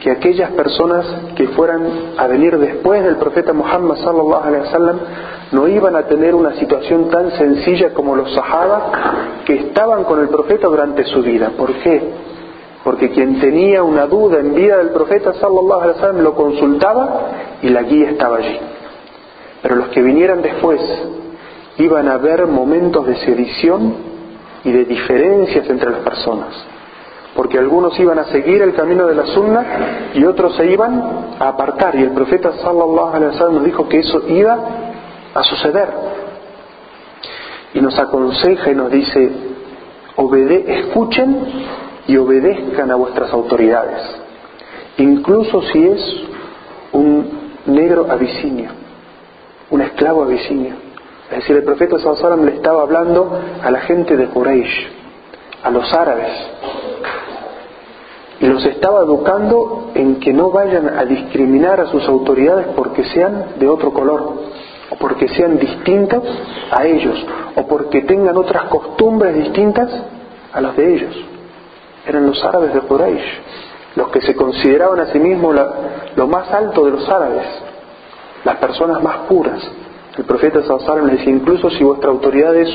que 0.00 0.10
aquellas 0.10 0.50
personas 0.52 1.06
que 1.34 1.48
fueran 1.48 1.82
a 2.16 2.26
venir 2.26 2.58
después 2.58 3.02
del 3.02 3.16
profeta 3.16 3.52
Muhammad 3.52 3.96
sallallahu 3.96 4.44
alaihi 4.44 4.64
wasallam 4.64 4.98
no 5.52 5.68
iban 5.68 5.96
a 5.96 6.02
tener 6.02 6.34
una 6.34 6.54
situación 6.54 7.08
tan 7.08 7.30
sencilla 7.32 7.94
como 7.94 8.14
los 8.14 8.32
sahaba 8.34 8.90
que 9.44 9.54
estaban 9.54 10.04
con 10.04 10.20
el 10.20 10.28
profeta 10.28 10.66
durante 10.68 11.04
su 11.04 11.22
vida. 11.22 11.52
¿Por 11.56 11.72
qué? 11.74 12.02
Porque 12.84 13.10
quien 13.10 13.40
tenía 13.40 13.82
una 13.82 14.06
duda 14.06 14.38
en 14.38 14.54
vida 14.54 14.76
del 14.78 14.90
profeta 14.90 15.32
sallallahu 15.34 15.80
alaihi 15.80 15.96
wasallam 15.96 16.22
lo 16.22 16.34
consultaba 16.34 17.20
y 17.62 17.68
la 17.70 17.82
guía 17.82 18.10
estaba 18.10 18.36
allí. 18.36 18.58
Pero 19.62 19.76
los 19.76 19.88
que 19.88 20.02
vinieran 20.02 20.42
después 20.42 20.80
iban 21.78 22.08
a 22.08 22.14
haber 22.14 22.46
momentos 22.46 23.06
de 23.06 23.16
sedición 23.16 23.94
y 24.64 24.72
de 24.72 24.84
diferencias 24.84 25.68
entre 25.68 25.90
las 25.90 26.00
personas, 26.00 26.48
porque 27.34 27.58
algunos 27.58 27.98
iban 28.00 28.18
a 28.18 28.24
seguir 28.24 28.62
el 28.62 28.74
camino 28.74 29.06
de 29.06 29.14
la 29.14 29.26
sunna 29.26 29.64
y 30.14 30.24
otros 30.24 30.56
se 30.56 30.66
iban 30.66 31.34
a 31.38 31.48
apartar, 31.48 31.94
y 31.96 32.02
el 32.02 32.10
profeta 32.10 32.52
sallallahu 32.62 33.14
alaihi 33.14 33.32
wasallam 33.32 33.54
nos 33.56 33.64
dijo 33.64 33.88
que 33.88 33.98
eso 33.98 34.22
iba 34.28 34.58
a 35.34 35.42
suceder. 35.42 35.88
Y 37.74 37.80
nos 37.80 37.98
aconseja 37.98 38.70
y 38.70 38.74
nos 38.74 38.90
dice, 38.90 39.30
obede 40.16 40.64
escuchen 40.80 41.36
y 42.06 42.16
obedezcan 42.16 42.90
a 42.90 42.94
vuestras 42.94 43.30
autoridades, 43.32 44.00
incluso 44.96 45.60
si 45.62 45.86
es 45.86 46.16
un 46.92 47.28
negro 47.66 48.06
abisinio, 48.10 48.70
un 49.70 49.82
esclavo 49.82 50.22
abisinio. 50.22 50.85
Es 51.30 51.38
decir, 51.38 51.56
el 51.56 51.64
profeta 51.64 51.98
Sallallahu 51.98 52.44
le 52.44 52.54
estaba 52.54 52.82
hablando 52.82 53.38
a 53.62 53.70
la 53.70 53.80
gente 53.80 54.16
de 54.16 54.28
Quraysh, 54.28 54.88
a 55.62 55.70
los 55.70 55.92
árabes, 55.92 56.30
y 58.38 58.46
los 58.46 58.64
estaba 58.64 59.00
educando 59.00 59.90
en 59.94 60.20
que 60.20 60.32
no 60.32 60.50
vayan 60.50 60.96
a 60.96 61.04
discriminar 61.04 61.80
a 61.80 61.86
sus 61.86 62.06
autoridades 62.06 62.66
porque 62.76 63.04
sean 63.06 63.54
de 63.58 63.66
otro 63.66 63.92
color, 63.92 64.34
o 64.90 64.96
porque 64.96 65.28
sean 65.28 65.58
distintos 65.58 66.22
a 66.70 66.84
ellos, 66.84 67.26
o 67.56 67.66
porque 67.66 68.02
tengan 68.02 68.36
otras 68.36 68.64
costumbres 68.64 69.34
distintas 69.34 69.90
a 70.52 70.60
las 70.60 70.76
de 70.76 70.94
ellos. 70.94 71.16
Eran 72.06 72.26
los 72.26 72.44
árabes 72.44 72.72
de 72.72 72.80
Quraysh, 72.82 73.40
los 73.96 74.08
que 74.10 74.20
se 74.20 74.36
consideraban 74.36 75.00
a 75.00 75.06
sí 75.06 75.18
mismos 75.18 75.56
lo 76.14 76.26
más 76.28 76.52
alto 76.52 76.84
de 76.84 76.92
los 76.92 77.08
árabes, 77.08 77.46
las 78.44 78.56
personas 78.58 79.02
más 79.02 79.16
puras. 79.28 79.60
El 80.16 80.24
profeta 80.24 80.62
Sallallahu 80.62 81.06
le 81.06 81.16
dice, 81.16 81.30
incluso 81.30 81.68
si 81.70 81.84
vuestra 81.84 82.10
autoridad 82.10 82.54
es 82.56 82.70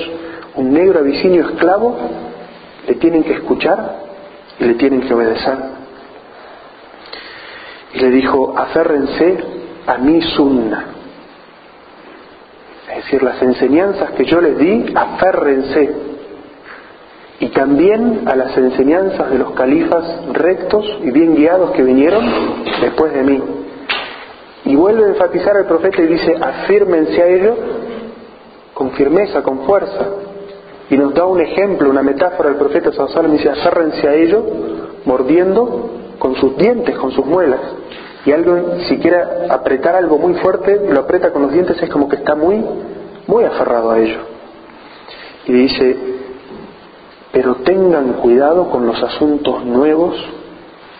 un 0.55 0.71
negro 0.73 0.99
abisinio 0.99 1.49
esclavo, 1.49 1.97
le 2.87 2.95
tienen 2.95 3.23
que 3.23 3.33
escuchar 3.33 3.95
y 4.59 4.65
le 4.65 4.73
tienen 4.75 5.01
que 5.01 5.13
obedecer. 5.13 5.57
Y 7.93 7.99
le 7.99 8.09
dijo, 8.11 8.53
aférrense 8.55 9.37
a 9.87 9.97
mi 9.97 10.21
sunna. 10.21 10.85
Es 12.89 13.05
decir, 13.05 13.23
las 13.23 13.41
enseñanzas 13.41 14.11
que 14.11 14.25
yo 14.25 14.39
les 14.39 14.57
di, 14.57 14.93
aférrense. 14.93 15.95
Y 17.39 17.47
también 17.47 18.21
a 18.27 18.35
las 18.35 18.55
enseñanzas 18.55 19.31
de 19.31 19.39
los 19.39 19.51
califas 19.53 20.03
rectos 20.31 20.85
y 21.03 21.09
bien 21.09 21.35
guiados 21.35 21.71
que 21.71 21.81
vinieron 21.81 22.23
después 22.81 23.13
de 23.13 23.23
mí. 23.23 23.60
Y 24.81 24.83
vuelve 24.83 25.03
a 25.03 25.07
enfatizar 25.09 25.55
el 25.57 25.65
profeta 25.65 26.01
y 26.01 26.07
dice, 26.07 26.35
afírmense 26.41 27.21
a 27.21 27.27
ello 27.27 27.55
con 28.73 28.89
firmeza, 28.93 29.43
con 29.43 29.59
fuerza. 29.59 30.07
Y 30.89 30.97
nos 30.97 31.13
da 31.13 31.23
un 31.27 31.39
ejemplo, 31.39 31.87
una 31.87 32.01
metáfora 32.01 32.49
del 32.49 32.57
profeta 32.57 32.91
Sallallahu 32.91 33.33
dice, 33.33 33.47
aférrense 33.47 34.07
a 34.07 34.15
ello 34.15 34.43
mordiendo 35.05 36.15
con 36.17 36.33
sus 36.33 36.57
dientes, 36.57 36.97
con 36.97 37.11
sus 37.11 37.23
muelas. 37.23 37.59
Y 38.25 38.31
alguien, 38.31 38.81
si 38.87 38.97
quiere 38.97 39.21
apretar 39.51 39.93
algo 39.95 40.17
muy 40.17 40.33
fuerte, 40.39 40.81
lo 40.89 41.01
aprieta 41.01 41.31
con 41.31 41.43
los 41.43 41.51
dientes, 41.51 41.79
es 41.79 41.89
como 41.91 42.09
que 42.09 42.15
está 42.15 42.33
muy, 42.33 42.65
muy 43.27 43.43
aferrado 43.43 43.91
a 43.91 43.99
ello. 43.99 44.21
Y 45.45 45.53
dice, 45.53 45.95
pero 47.31 47.57
tengan 47.57 48.13
cuidado 48.13 48.67
con 48.71 48.87
los 48.87 49.01
asuntos 49.03 49.63
nuevos 49.63 50.15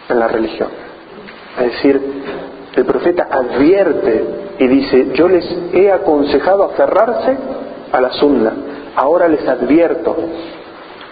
en 0.07 0.19
la 0.19 0.27
religión. 0.27 0.69
Es 1.57 1.71
decir, 1.71 2.21
el 2.75 2.85
profeta 2.85 3.27
advierte 3.29 4.25
y 4.59 4.67
dice, 4.67 5.11
yo 5.13 5.27
les 5.27 5.45
he 5.73 5.91
aconsejado 5.91 6.63
aferrarse 6.63 7.37
a 7.91 8.01
la 8.01 8.11
sunna, 8.13 8.53
ahora 8.95 9.27
les 9.27 9.45
advierto, 9.47 10.15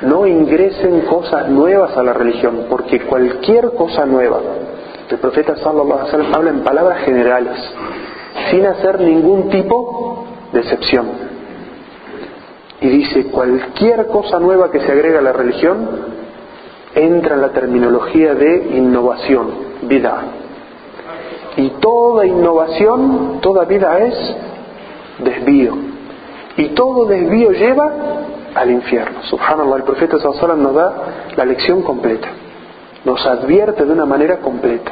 no 0.04 0.26
ingresen 0.26 1.02
cosas 1.02 1.50
nuevas 1.50 1.98
a 1.98 2.04
la 2.04 2.14
religión, 2.14 2.66
porque 2.70 3.02
cualquier 3.02 3.72
cosa 3.72 4.06
nueva, 4.06 4.40
el 5.10 5.18
profeta 5.18 5.56
sallallahu 5.58 6.00
alaihi 6.00 6.06
wasallam 6.06 6.36
habla 6.36 6.50
en 6.52 6.60
palabras 6.62 7.00
generales, 7.04 7.58
sin 8.52 8.66
hacer 8.66 9.02
ningún 9.02 9.50
tipo 9.50 10.26
de 10.54 10.60
excepción. 10.60 11.08
Y 12.82 12.88
dice, 12.88 13.26
cualquier 13.26 14.08
cosa 14.08 14.40
nueva 14.40 14.72
que 14.72 14.80
se 14.80 14.92
agrega 14.92 15.20
a 15.20 15.24
la 15.24 15.34
religión 15.34 15.90
entra 16.96 17.36
en 17.36 17.42
la 17.42 17.50
terminología 17.50 18.34
de 18.36 18.78
innovación, 18.78 19.50
vida. 19.82 20.22
Y 21.58 21.70
toda 21.82 22.26
innovación, 22.26 23.40
toda 23.42 23.66
vida 23.66 24.00
es 24.00 24.36
desvío. 25.20 25.74
Y 26.58 26.70
todo 26.70 27.06
desvío 27.06 27.52
lleva 27.52 27.92
al 28.56 28.72
infierno. 28.72 29.24
Subhanallah, 29.24 29.78
el 29.78 29.84
profeta 29.84 30.18
sallallahu 30.20 30.62
nos 30.62 30.76
da 30.76 30.94
la 31.36 31.46
lección 31.46 31.82
completa. 31.82 32.28
Nos 33.06 33.26
advierte 33.26 33.86
de 33.86 33.92
una 33.94 34.06
manera 34.06 34.38
completa. 34.38 34.92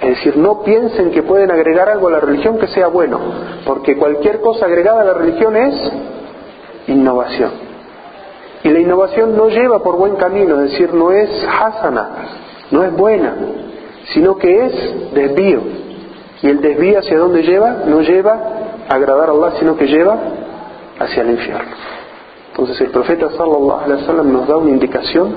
Es 0.00 0.10
decir, 0.10 0.36
no 0.36 0.62
piensen 0.62 1.10
que 1.10 1.22
pueden 1.22 1.50
agregar 1.50 1.88
algo 1.88 2.08
a 2.08 2.12
la 2.12 2.20
religión 2.20 2.58
que 2.58 2.68
sea 2.68 2.86
bueno, 2.86 3.18
porque 3.66 3.96
cualquier 3.96 4.40
cosa 4.40 4.66
agregada 4.66 5.02
a 5.02 5.04
la 5.04 5.14
religión 5.14 5.56
es 5.56 5.74
innovación. 6.86 7.50
Y 8.62 8.70
la 8.70 8.80
innovación 8.80 9.36
no 9.36 9.48
lleva 9.48 9.82
por 9.82 9.96
buen 9.96 10.16
camino, 10.16 10.60
es 10.60 10.72
decir, 10.72 10.94
no 10.94 11.10
es 11.10 11.28
hasana, 11.46 12.10
no 12.70 12.84
es 12.84 12.92
buena, 12.92 13.34
sino 14.12 14.36
que 14.36 14.66
es 14.66 15.12
desvío. 15.14 15.60
Y 16.42 16.48
el 16.48 16.60
desvío 16.60 16.98
hacia 17.00 17.18
dónde 17.18 17.42
lleva? 17.42 17.82
No 17.86 18.00
lleva 18.00 18.40
a 18.88 18.94
agradar 18.94 19.28
a 19.28 19.32
Allah, 19.32 19.52
sino 19.58 19.76
que 19.76 19.86
lleva 19.86 20.18
hacia 20.98 21.22
el 21.22 21.30
infierno. 21.30 21.72
Entonces 22.50 22.80
el 22.80 22.90
profeta 22.90 23.30
sallallahu 23.30 23.80
alaihi 23.84 24.00
wasallam 24.02 24.32
nos 24.32 24.48
da 24.48 24.56
una 24.56 24.70
indicación 24.70 25.34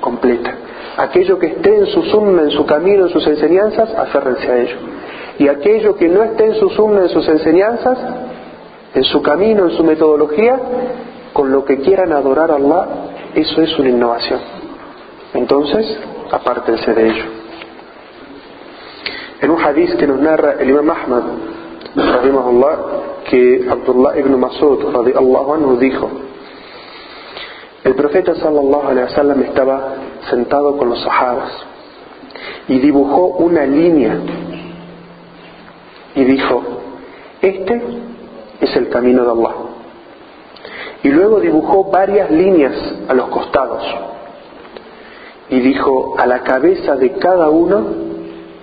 completa. 0.00 0.54
Aquello 0.96 1.38
que 1.38 1.46
esté 1.46 1.74
en 1.74 1.86
su 1.86 2.02
sunna, 2.02 2.42
en 2.42 2.50
su 2.50 2.66
camino, 2.66 3.06
en 3.06 3.12
sus 3.12 3.26
enseñanzas, 3.26 3.94
aférrense 3.94 4.50
a 4.50 4.58
ello. 4.58 4.76
Y 5.38 5.48
aquello 5.48 5.96
que 5.96 6.08
no 6.08 6.22
esté 6.22 6.46
en 6.46 6.54
su 6.54 6.68
sunna, 6.70 7.02
en 7.02 7.08
sus 7.08 7.26
enseñanzas, 7.28 7.98
en 8.94 9.04
su 9.04 9.22
camino, 9.22 9.64
en 9.64 9.70
su 9.70 9.84
metodología, 9.84 10.60
con 11.32 11.50
lo 11.50 11.64
que 11.64 11.78
quieran 11.80 12.12
adorar 12.12 12.50
a 12.50 12.56
Allah, 12.56 12.88
eso 13.34 13.62
es 13.62 13.78
una 13.78 13.88
innovación. 13.88 14.40
Entonces, 15.32 15.98
apártense 16.30 16.92
de 16.92 17.08
ello. 17.08 17.41
En 19.42 19.50
un 19.50 19.60
hadith 19.60 19.96
que 19.96 20.06
nos 20.06 20.20
narra 20.20 20.52
el 20.60 20.70
Imam 20.70 20.88
Ahmad, 20.88 21.22
Allah, 21.96 22.78
que 23.28 23.66
Abdullah 23.68 24.16
ibn 24.16 24.38
Masud 24.38 24.94
anhu 24.94 25.76
dijo, 25.78 26.08
el 27.82 27.94
profeta 27.96 28.36
sallallahu 28.36 28.86
alaihi 28.86 29.08
wasallam 29.10 29.42
estaba 29.42 29.94
sentado 30.30 30.76
con 30.76 30.90
los 30.90 31.02
sahabas 31.02 31.50
y 32.68 32.78
dibujó 32.78 33.26
una 33.38 33.66
línea 33.66 34.16
y 36.14 36.22
dijo, 36.22 36.62
este 37.40 37.82
es 38.60 38.76
el 38.76 38.90
camino 38.90 39.24
de 39.24 39.30
Allah. 39.32 39.54
Y 41.02 41.08
luego 41.08 41.40
dibujó 41.40 41.90
varias 41.90 42.30
líneas 42.30 42.74
a 43.08 43.14
los 43.14 43.28
costados 43.30 43.82
y 45.48 45.58
dijo, 45.58 46.14
a 46.16 46.26
la 46.28 46.44
cabeza 46.44 46.94
de 46.94 47.14
cada 47.14 47.50
uno 47.50 48.11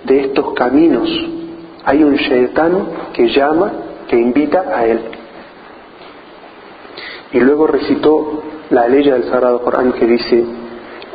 de 0.05 0.19
estos 0.21 0.53
caminos 0.53 1.09
hay 1.83 2.03
un 2.03 2.15
shaitán 2.15 2.87
que 3.13 3.27
llama, 3.29 3.71
que 4.07 4.17
invita 4.17 4.65
a 4.75 4.85
él. 4.85 4.99
Y 7.31 7.39
luego 7.39 7.67
recitó 7.67 8.41
la 8.69 8.87
ley 8.87 9.03
del 9.03 9.25
Sagrado 9.25 9.61
Corán 9.61 9.93
que 9.93 10.05
dice, 10.05 10.45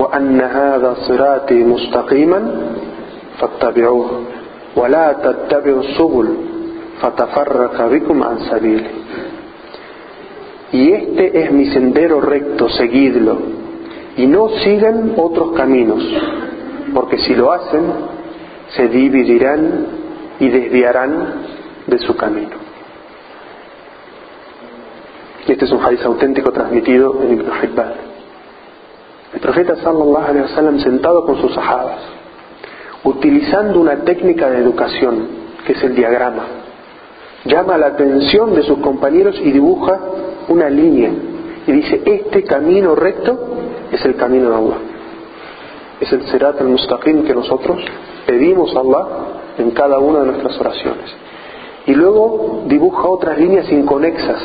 وأن 0.01 0.41
هذا 0.41 0.95
صراطي 1.09 1.65
مستقيما 1.65 2.41
فاتبعوه 3.39 4.11
ولا 4.77 5.13
تتبعوا 5.13 5.81
السبل 5.81 6.29
فتفرق 7.01 7.87
بكم 7.87 8.23
عن 8.23 8.39
سبيله 8.39 8.91
y 10.73 10.93
este 10.93 11.43
es 11.43 11.51
mi 11.51 11.67
sendero 11.73 12.21
recto, 12.21 12.69
seguidlo, 12.69 13.39
y 14.17 14.25
no 14.29 14.51
sigan 14.63 15.15
otros 15.17 15.51
caminos, 15.57 16.01
porque 16.95 17.19
si 17.19 17.35
lo 17.35 17.53
hacen, 17.53 17.83
se 18.70 18.88
dividirán 18.88 19.88
y 20.40 20.50
desviarán 20.50 21.34
de 21.88 21.98
su 22.00 22.16
camino. 22.16 22.66
Este 25.48 25.66
es 25.66 25.72
un 25.72 25.84
hadith 25.84 26.02
auténtico 26.04 26.52
transmitido 26.52 27.22
en 27.22 27.34
Ibn 27.34 27.52
Hibban. 27.62 27.94
El 29.34 29.40
profeta 29.40 29.76
sallallahu 29.76 30.26
alaihi 30.26 30.42
wasallam 30.42 30.80
sentado 30.80 31.26
con 31.26 31.40
sus 31.40 31.54
sahabas, 31.54 32.00
utilizando 33.04 33.80
una 33.80 33.98
técnica 33.98 34.50
de 34.50 34.58
educación, 34.60 35.28
que 35.66 35.74
es 35.74 35.84
el 35.84 35.96
diagrama, 35.96 36.46
llama 37.46 37.78
la 37.78 37.88
atención 37.88 38.56
de 38.56 38.64
sus 38.64 38.80
compañeros 38.80 39.40
y 39.40 39.52
dibuja 39.52 40.00
una 40.48 40.70
línea 40.70 41.12
y 41.68 41.72
dice, 41.72 42.02
este 42.06 42.44
camino 42.44 42.96
recto 42.96 43.38
es 43.92 44.04
el 44.06 44.16
camino 44.16 44.50
de 44.50 44.56
Allah. 44.56 44.78
Es 46.00 46.12
el 46.12 46.24
Serat 46.28 46.60
al-Mustaqim 46.60 47.24
que 47.24 47.34
nosotros 47.34 47.84
pedimos 48.26 48.76
a 48.76 48.80
Allah 48.80 49.08
en 49.58 49.72
cada 49.72 50.00
una 50.00 50.20
de 50.20 50.26
nuestras 50.28 50.60
oraciones. 50.60 51.14
Y 51.88 51.94
luego 51.94 52.64
dibuja 52.68 53.08
otras 53.08 53.38
líneas 53.38 53.72
inconexas 53.72 54.42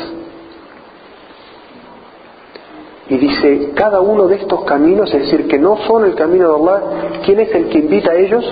y 3.11 3.17
dice, 3.17 3.71
cada 3.75 3.99
uno 3.99 4.27
de 4.29 4.37
estos 4.37 4.63
caminos, 4.63 5.13
es 5.13 5.23
decir, 5.23 5.47
que 5.47 5.57
no 5.59 5.75
son 5.85 6.05
el 6.05 6.15
camino 6.15 6.47
de 6.47 6.55
Allah, 6.55 6.81
¿quién 7.25 7.41
es 7.41 7.53
el 7.53 7.67
que 7.67 7.79
invita 7.79 8.11
a 8.11 8.15
ellos? 8.15 8.45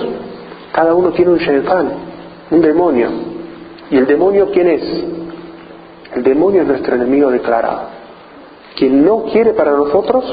Cada 0.72 0.94
uno 0.94 1.12
tiene 1.12 1.30
un 1.30 1.38
shaytan, 1.38 1.92
un 2.50 2.60
demonio. 2.60 3.08
¿Y 3.90 3.96
el 3.96 4.06
demonio 4.06 4.50
quién 4.52 4.68
es? 4.68 4.82
El 6.14 6.22
demonio 6.22 6.60
es 6.60 6.68
nuestro 6.68 6.94
enemigo 6.96 7.30
declarado. 7.30 7.84
Quien 8.76 9.02
no 9.02 9.24
quiere 9.32 9.54
para 9.54 9.70
nosotros 9.70 10.24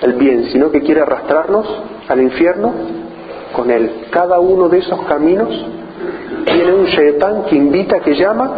el 0.00 0.14
bien, 0.14 0.48
sino 0.50 0.70
que 0.70 0.80
quiere 0.80 1.02
arrastrarnos 1.02 1.66
al 2.08 2.22
infierno 2.22 2.72
con 3.52 3.70
él. 3.70 4.06
Cada 4.10 4.38
uno 4.40 4.68
de 4.68 4.78
esos 4.78 5.00
caminos 5.06 5.48
tiene 6.44 6.72
un 6.72 6.86
shaytan 6.86 7.44
que 7.44 7.56
invita, 7.56 8.00
que 8.00 8.14
llama 8.14 8.50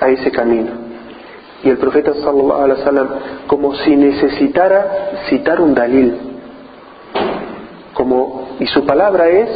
a 0.00 0.08
ese 0.08 0.30
camino. 0.30 0.70
Y 1.62 1.70
el 1.70 1.78
profeta 1.78 2.14
sallallahu 2.14 2.62
alaihi 2.62 3.08
como 3.46 3.74
si 3.74 3.96
necesitara 3.96 5.22
citar 5.28 5.60
un 5.60 5.74
dalil. 5.74 6.16
Como 7.94 8.48
y 8.60 8.66
su 8.66 8.84
palabra 8.86 9.28
es 9.28 9.48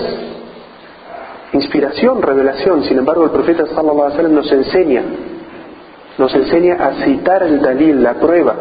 inspiración, 1.52 2.22
revelación. 2.22 2.84
Sin 2.84 2.98
embargo, 2.98 3.24
el 3.24 3.30
profeta 3.30 3.66
sallallahu 3.66 4.02
alaihi 4.02 4.12
wasallam 4.12 4.34
nos 4.34 4.52
enseña 4.52 5.02
nos 6.18 6.34
enseña 6.34 6.74
a 6.74 7.04
citar 7.04 7.42
el 7.42 7.60
dalil, 7.60 8.02
la 8.02 8.14
prueba 8.14 8.54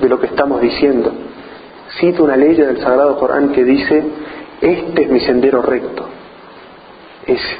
de 0.00 0.08
lo 0.08 0.20
que 0.20 0.26
estamos 0.26 0.60
diciendo. 0.60 1.12
Cita 1.98 2.22
una 2.22 2.36
ley 2.36 2.54
del 2.54 2.78
Sagrado 2.80 3.18
Corán 3.18 3.50
que 3.52 3.64
dice, 3.64 4.02
este 4.60 5.02
es 5.02 5.10
mi 5.10 5.20
sendero 5.20 5.62
recto. 5.62 6.06
Ese. 7.26 7.56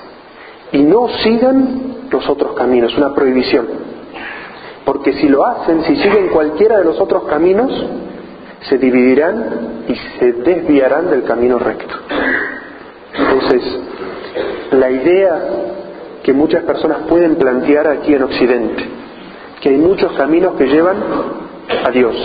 Y 0.72 0.82
no 0.82 1.08
sigan 1.08 2.08
los 2.10 2.28
otros 2.28 2.54
caminos, 2.54 2.96
una 2.96 3.14
prohibición 3.14 3.88
porque 4.88 5.12
si 5.12 5.28
lo 5.28 5.44
hacen, 5.44 5.84
si 5.84 5.96
siguen 5.96 6.28
cualquiera 6.28 6.78
de 6.78 6.84
los 6.84 6.98
otros 6.98 7.24
caminos, 7.24 7.70
se 8.70 8.78
dividirán 8.78 9.84
y 9.86 9.94
se 10.18 10.32
desviarán 10.32 11.10
del 11.10 11.24
camino 11.24 11.58
recto. 11.58 11.94
Entonces, 13.12 13.62
la 14.70 14.90
idea 14.90 15.42
que 16.22 16.32
muchas 16.32 16.64
personas 16.64 17.00
pueden 17.06 17.34
plantear 17.34 17.86
aquí 17.86 18.14
en 18.14 18.22
Occidente, 18.22 18.82
que 19.60 19.68
hay 19.68 19.76
muchos 19.76 20.10
caminos 20.14 20.54
que 20.54 20.64
llevan 20.64 20.96
a 21.86 21.90
Dios, 21.90 22.16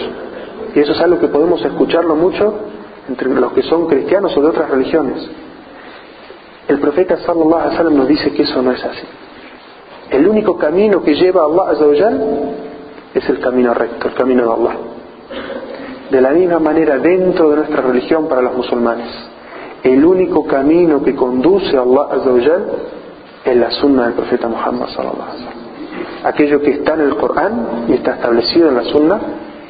y 0.73 0.79
eso 0.79 0.93
es 0.93 1.01
algo 1.01 1.19
que 1.19 1.27
podemos 1.27 1.65
escucharlo 1.65 2.15
mucho 2.15 2.59
entre 3.07 3.29
los 3.29 3.51
que 3.53 3.63
son 3.63 3.87
cristianos 3.87 4.35
o 4.37 4.41
de 4.41 4.47
otras 4.47 4.69
religiones. 4.69 5.29
El 6.67 6.79
profeta 6.79 7.17
sallallahu 7.17 7.55
alaihi 7.55 7.71
wasallam 7.71 7.97
nos 7.97 8.07
dice 8.07 8.31
que 8.31 8.43
eso 8.43 8.61
no 8.61 8.71
es 8.71 8.83
así. 8.83 9.05
El 10.09 10.27
único 10.27 10.57
camino 10.57 11.01
que 11.03 11.15
lleva 11.15 11.41
a 11.41 11.45
Allah 11.45 11.71
Azzawajal 11.71 12.23
es 13.13 13.29
el 13.29 13.39
camino 13.39 13.73
recto, 13.73 14.07
el 14.07 14.13
camino 14.13 14.43
de 14.45 14.53
Allah. 14.53 14.77
De 16.09 16.21
la 16.21 16.29
misma 16.31 16.59
manera 16.59 16.99
dentro 16.99 17.49
de 17.49 17.57
nuestra 17.57 17.81
religión 17.81 18.27
para 18.27 18.41
los 18.41 18.55
musulmanes, 18.55 19.09
el 19.83 20.05
único 20.05 20.45
camino 20.45 21.03
que 21.03 21.15
conduce 21.15 21.75
a 21.75 21.81
Allah 21.81 22.07
Azzawajal 22.11 22.65
es 23.43 23.57
la 23.57 23.71
sunna 23.71 24.05
del 24.05 24.13
profeta 24.13 24.47
Muhammad 24.47 24.87
sallallahu 24.89 25.21
alaihi 25.21 25.45
wasallam. 25.45 25.63
Aquello 26.23 26.61
que 26.61 26.71
está 26.71 26.93
en 26.93 27.01
el 27.01 27.15
Corán 27.17 27.85
y 27.89 27.93
está 27.93 28.13
establecido 28.13 28.69
en 28.69 28.75
la 28.75 28.83
sunna 28.83 29.19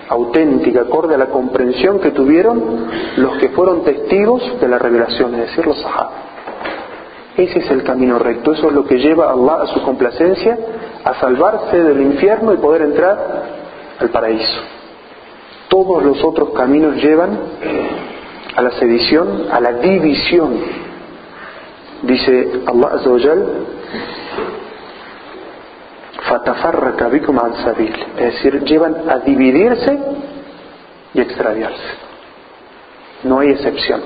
auténtica, 0.10 0.82
acorde 0.82 1.16
a 1.16 1.18
la 1.18 1.28
comprensión 1.28 2.00
que 2.00 2.12
tuvieron 2.12 2.88
los 3.18 3.38
que 3.38 3.50
fueron 3.50 3.84
testigos 3.84 4.60
de 4.60 4.68
la 4.68 4.78
revelación, 4.78 5.34
es 5.36 5.48
decir, 5.48 5.66
los 5.66 5.80
sahabas. 5.82 6.34
Ese 7.38 7.60
es 7.60 7.72
el 7.72 7.84
camino 7.84 8.20
recto, 8.20 8.54
eso 8.54 8.68
es 8.68 8.74
lo 8.74 8.86
que 8.86 9.00
lleva 9.00 9.30
a 9.30 9.34
Allah 9.34 9.64
a 9.64 9.68
su 9.68 9.82
complacencia, 9.82 10.58
a 11.04 11.16
salvarse 11.16 11.82
del 11.82 12.02
infierno 12.02 12.54
y 12.54 12.58
poder 12.58 12.84
entrar 12.84 13.44
al 14.00 14.10
paraíso. 14.10 14.62
Todos 15.68 16.04
los 16.04 16.24
otros 16.24 16.52
caminos 16.52 16.96
llevan 16.98 17.40
a 18.56 18.62
la 18.62 18.72
sedición, 18.72 19.48
a 19.52 19.60
la 19.60 19.74
división. 19.74 20.60
Dice 22.04 22.62
Allah 22.68 22.90
Azza 22.94 23.10
es 28.18 28.34
decir, 28.34 28.64
llevan 28.64 29.10
a 29.10 29.20
dividirse 29.20 30.00
y 31.14 31.22
extraviarse. 31.22 31.98
No 33.24 33.40
hay 33.40 33.50
excepción. 33.52 34.02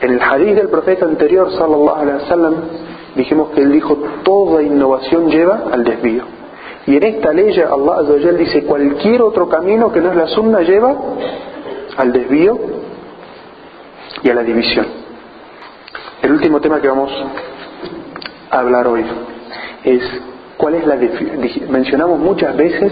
En 0.00 0.12
el 0.12 0.20
hadith 0.20 0.56
del 0.56 0.68
profeta 0.68 1.04
anterior, 1.04 1.50
sallallahu 1.52 1.96
alaihi 1.96 2.22
wasallam, 2.22 2.54
dijimos 3.14 3.50
que 3.50 3.62
él 3.62 3.72
dijo, 3.72 3.96
toda 4.22 4.62
innovación 4.62 5.30
lleva 5.30 5.64
al 5.72 5.84
desvío. 5.84 6.24
Y 6.86 6.96
en 6.96 7.02
esta 7.02 7.32
ley 7.32 7.58
Allah 7.60 8.00
Azza 8.00 8.32
dice, 8.32 8.64
cualquier 8.64 9.22
otro 9.22 9.48
camino 9.48 9.90
que 9.92 10.00
no 10.00 10.10
es 10.10 10.16
la 10.16 10.26
sunna 10.28 10.60
lleva 10.60 10.94
al 11.96 12.12
desvío 12.12 12.58
y 14.22 14.30
a 14.30 14.34
la 14.34 14.42
división. 14.42 14.86
El 16.22 16.32
último 16.32 16.60
tema 16.60 16.80
que 16.80 16.88
vamos 16.88 17.10
a 18.50 18.58
hablar 18.58 18.86
hoy 18.86 19.04
es 19.84 20.02
cuál 20.64 20.76
es 20.76 20.86
la 20.86 20.96
mencionamos 21.68 22.18
muchas 22.18 22.56
veces 22.56 22.90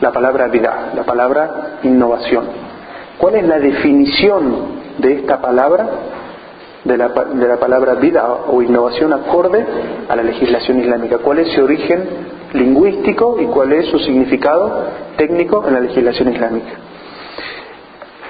la 0.00 0.10
palabra 0.10 0.48
vida, 0.48 0.90
la 0.92 1.04
palabra 1.04 1.78
innovación. 1.84 2.46
¿Cuál 3.16 3.36
es 3.36 3.46
la 3.46 3.60
definición 3.60 4.56
de 4.98 5.12
esta 5.12 5.40
palabra, 5.40 5.88
de 6.82 6.96
la, 6.96 7.06
de 7.06 7.46
la 7.46 7.58
palabra 7.58 7.94
vida 7.94 8.26
o 8.48 8.60
innovación 8.60 9.12
acorde 9.12 9.64
a 10.08 10.16
la 10.16 10.24
legislación 10.24 10.80
islámica? 10.80 11.18
¿Cuál 11.18 11.38
es 11.38 11.52
su 11.52 11.62
origen 11.62 12.08
lingüístico 12.54 13.36
y 13.40 13.46
cuál 13.46 13.72
es 13.74 13.86
su 13.86 14.00
significado 14.00 14.86
técnico 15.16 15.64
en 15.64 15.74
la 15.74 15.80
legislación 15.82 16.32
islámica? 16.32 16.72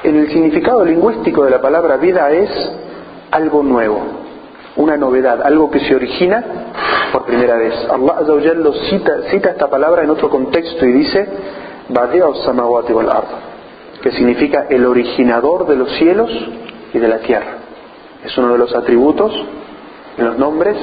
En 0.03 0.17
el 0.19 0.29
significado 0.29 0.85
lingüístico 0.85 1.45
de 1.45 1.51
la 1.51 1.63
palabra 1.63 1.97
vida 1.97 2.31
es 2.31 2.51
algo 3.31 3.63
nuevo, 3.63 4.03
una 4.77 4.99
novedad, 4.99 5.41
algo 5.43 5.71
que 5.71 5.81
se 5.81 5.95
origina 5.95 6.45
por 7.13 7.25
primera 7.25 7.57
vez. 7.57 7.75
Allah 7.91 8.55
lo 8.55 8.73
cita, 8.73 9.13
esta 9.31 9.69
palabra 9.69 10.03
en 10.03 10.11
otro 10.11 10.29
contexto 10.31 10.85
y 10.85 10.93
dice 10.93 11.29
samawati 12.45 12.93
wal 12.93 13.11
que 14.03 14.13
significa 14.13 14.67
el 14.71 14.87
originador 14.87 15.67
de 15.67 15.77
los 15.77 15.91
cielos 15.97 16.31
y 16.93 16.99
de 16.99 17.09
la 17.09 17.19
tierra. 17.19 17.59
Es 18.25 18.37
uno 18.39 18.53
de 18.53 18.59
los 18.59 18.75
atributos, 18.75 19.33
de 20.17 20.25
los 20.25 20.39
nombres 20.39 20.77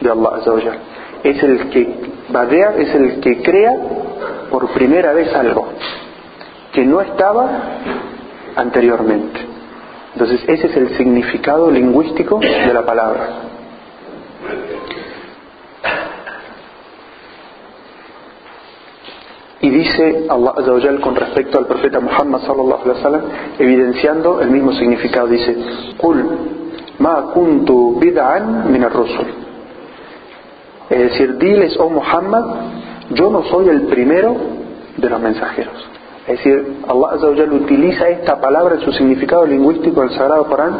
de 0.00 0.10
Allah 0.10 0.36
Azawajal. 0.40 0.78
Es 1.22 1.42
el 1.42 1.70
que 1.70 2.12
Badea 2.30 2.74
es 2.78 2.94
el 2.94 3.20
que 3.20 3.42
crea 3.42 3.72
por 4.50 4.68
primera 4.72 5.12
vez 5.12 5.34
algo 5.34 5.68
que 6.72 6.84
no 6.84 7.00
estaba 7.00 7.48
anteriormente. 8.56 9.40
Entonces 10.14 10.42
ese 10.46 10.66
es 10.66 10.76
el 10.76 10.96
significado 10.96 11.70
lingüístico 11.70 12.38
de 12.38 12.72
la 12.72 12.84
palabra. 12.84 13.51
Y 19.62 19.70
dice 19.70 20.26
Allah 20.28 20.54
Azza 20.56 21.00
con 21.00 21.14
respecto 21.14 21.58
al 21.58 21.66
profeta 21.66 22.00
Muhammad 22.00 22.40
sallallahu 22.40 22.82
alaihi 22.82 22.98
wasallam, 22.98 23.22
evidenciando 23.60 24.40
el 24.40 24.50
mismo 24.50 24.72
significado, 24.72 25.28
dice: 25.28 25.56
"Qul 25.98 26.24
ma 26.98 27.30
kuntu 27.32 27.96
bid'an 28.00 28.72
min 28.72 28.82
ar-rusul." 28.82 29.26
Es 30.90 30.98
decir, 30.98 31.38
diles, 31.38 31.76
oh 31.78 31.88
Muhammad, 31.88 32.44
yo 33.10 33.30
no 33.30 33.44
soy 33.44 33.68
el 33.68 33.82
primero 33.82 34.34
de 34.96 35.08
los 35.08 35.20
mensajeros. 35.20 35.74
Es 36.26 36.38
decir, 36.38 36.78
Allah 36.88 37.08
Azza 37.12 37.28
utiliza 37.28 38.08
esta 38.08 38.40
palabra 38.40 38.74
en 38.74 38.80
su 38.80 38.92
significado 38.92 39.46
lingüístico 39.46 40.00
del 40.00 40.10
Sagrado 40.10 40.44
Corán 40.46 40.72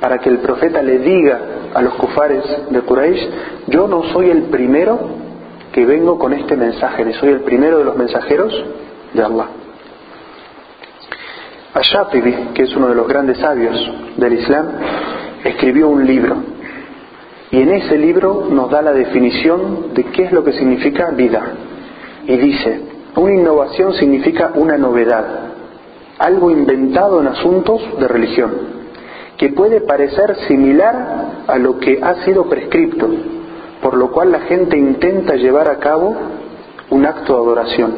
para 0.00 0.18
que 0.18 0.28
el 0.28 0.38
profeta 0.38 0.82
le 0.82 0.98
diga 0.98 1.38
a 1.72 1.82
los 1.82 1.94
kufares 1.94 2.44
de 2.68 2.80
Quraysh, 2.80 3.28
yo 3.68 3.86
no 3.86 4.02
soy 4.12 4.30
el 4.30 4.42
primero 4.44 5.27
que 5.72 5.84
vengo 5.84 6.18
con 6.18 6.32
este 6.32 6.56
mensaje, 6.56 7.04
ni 7.04 7.12
soy 7.14 7.30
el 7.30 7.40
primero 7.40 7.78
de 7.78 7.84
los 7.84 7.96
mensajeros 7.96 8.52
de 9.12 9.22
Allah. 9.22 9.48
Ashatibi, 11.74 12.50
que 12.54 12.62
es 12.64 12.74
uno 12.76 12.88
de 12.88 12.94
los 12.94 13.06
grandes 13.06 13.38
sabios 13.38 13.76
del 14.16 14.32
Islam, 14.32 14.66
escribió 15.44 15.88
un 15.88 16.06
libro 16.06 16.36
y 17.50 17.62
en 17.62 17.70
ese 17.70 17.96
libro 17.96 18.48
nos 18.50 18.70
da 18.70 18.82
la 18.82 18.92
definición 18.92 19.94
de 19.94 20.04
qué 20.04 20.24
es 20.24 20.32
lo 20.32 20.44
que 20.44 20.52
significa 20.52 21.10
vida. 21.10 21.42
Y 22.26 22.36
dice, 22.36 22.80
una 23.16 23.34
innovación 23.34 23.94
significa 23.94 24.52
una 24.54 24.76
novedad, 24.76 25.24
algo 26.18 26.50
inventado 26.50 27.20
en 27.20 27.28
asuntos 27.28 27.80
de 27.98 28.06
religión, 28.06 28.52
que 29.38 29.48
puede 29.50 29.80
parecer 29.80 30.36
similar 30.46 31.44
a 31.46 31.56
lo 31.58 31.78
que 31.78 32.00
ha 32.02 32.22
sido 32.24 32.48
prescripto, 32.48 33.08
por 33.82 33.96
lo 33.96 34.10
cual 34.10 34.32
la 34.32 34.40
gente 34.40 34.76
intenta 34.76 35.34
llevar 35.34 35.70
a 35.70 35.78
cabo 35.78 36.16
un 36.90 37.06
acto 37.06 37.34
de 37.34 37.42
adoración. 37.42 37.94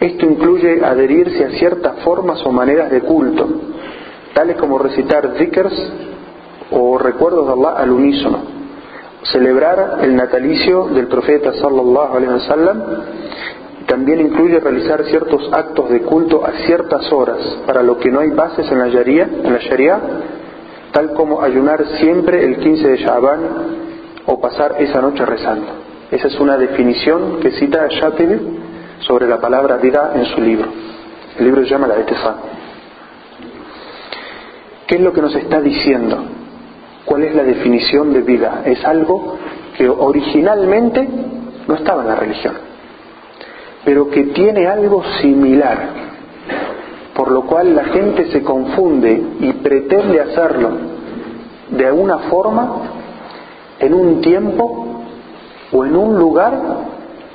Esto 0.00 0.26
incluye 0.26 0.84
adherirse 0.84 1.44
a 1.44 1.50
ciertas 1.50 2.00
formas 2.00 2.44
o 2.44 2.50
maneras 2.50 2.90
de 2.90 3.02
culto, 3.02 3.48
tales 4.34 4.56
como 4.56 4.78
recitar 4.78 5.34
zikrs 5.38 5.92
o 6.72 6.98
recuerdos 6.98 7.46
de 7.46 7.52
Allah 7.52 7.76
al 7.78 7.90
unísono, 7.92 8.38
celebrar 9.24 9.98
el 10.02 10.16
natalicio 10.16 10.86
del 10.88 11.06
profeta 11.06 11.52
sallallahu 11.52 12.16
alaihi 12.16 12.32
wasallam 12.32 12.82
también 13.86 14.20
incluye 14.20 14.58
realizar 14.58 15.04
ciertos 15.04 15.50
actos 15.52 15.90
de 15.90 16.00
culto 16.02 16.44
a 16.44 16.52
ciertas 16.66 17.12
horas, 17.12 17.38
para 17.66 17.82
lo 17.82 17.98
que 17.98 18.10
no 18.10 18.20
hay 18.20 18.30
bases 18.30 18.70
en 18.70 18.78
la 18.78 18.88
Sharia, 18.88 19.28
en 19.44 19.52
la 19.52 19.58
Sharia 19.58 20.00
tal 20.92 21.14
como 21.14 21.42
ayunar 21.42 21.84
siempre 21.98 22.44
el 22.44 22.58
15 22.58 22.88
de 22.88 22.96
Shaban 22.98 23.40
o 24.26 24.40
pasar 24.40 24.76
esa 24.78 25.00
noche 25.00 25.24
rezando. 25.24 25.66
Esa 26.10 26.28
es 26.28 26.38
una 26.38 26.56
definición 26.56 27.40
que 27.40 27.52
cita 27.52 27.86
Shatibi 27.88 28.38
sobre 29.00 29.26
la 29.26 29.40
palabra 29.40 29.76
vida 29.76 30.12
en 30.14 30.26
su 30.26 30.40
libro. 30.40 30.68
El 31.38 31.44
libro 31.44 31.62
se 31.62 31.70
llama 31.70 31.86
La 31.86 31.98
Etefá. 31.98 32.36
¿Qué 34.86 34.96
es 34.96 35.00
lo 35.00 35.12
que 35.12 35.22
nos 35.22 35.34
está 35.34 35.60
diciendo? 35.60 36.22
¿Cuál 37.04 37.24
es 37.24 37.34
la 37.34 37.44
definición 37.44 38.12
de 38.12 38.20
vida? 38.20 38.62
Es 38.64 38.84
algo 38.84 39.38
que 39.76 39.88
originalmente 39.88 41.08
no 41.66 41.74
estaba 41.74 42.02
en 42.02 42.08
la 42.08 42.16
religión 42.16 42.72
pero 43.84 44.10
que 44.10 44.24
tiene 44.24 44.66
algo 44.66 45.02
similar, 45.20 45.78
por 47.14 47.30
lo 47.30 47.42
cual 47.42 47.74
la 47.74 47.84
gente 47.84 48.30
se 48.30 48.42
confunde 48.42 49.22
y 49.40 49.52
pretende 49.54 50.20
hacerlo 50.20 50.70
de 51.70 51.86
alguna 51.86 52.18
forma, 52.30 53.01
en 53.82 53.94
un 53.94 54.20
tiempo 54.20 54.86
o 55.72 55.84
en 55.84 55.96
un 55.96 56.18
lugar 56.18 56.54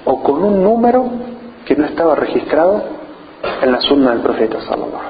o 0.05 0.23
con 0.23 0.43
un 0.43 0.63
número 0.63 1.05
que 1.65 1.75
no 1.75 1.85
estaba 1.85 2.15
registrado 2.15 2.83
en 3.61 3.71
la 3.71 3.81
sunna 3.81 4.11
del 4.11 4.21
profeta 4.21 4.61
sallallahu 4.61 5.01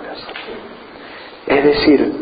Es 1.45 1.63
decir, 1.63 2.13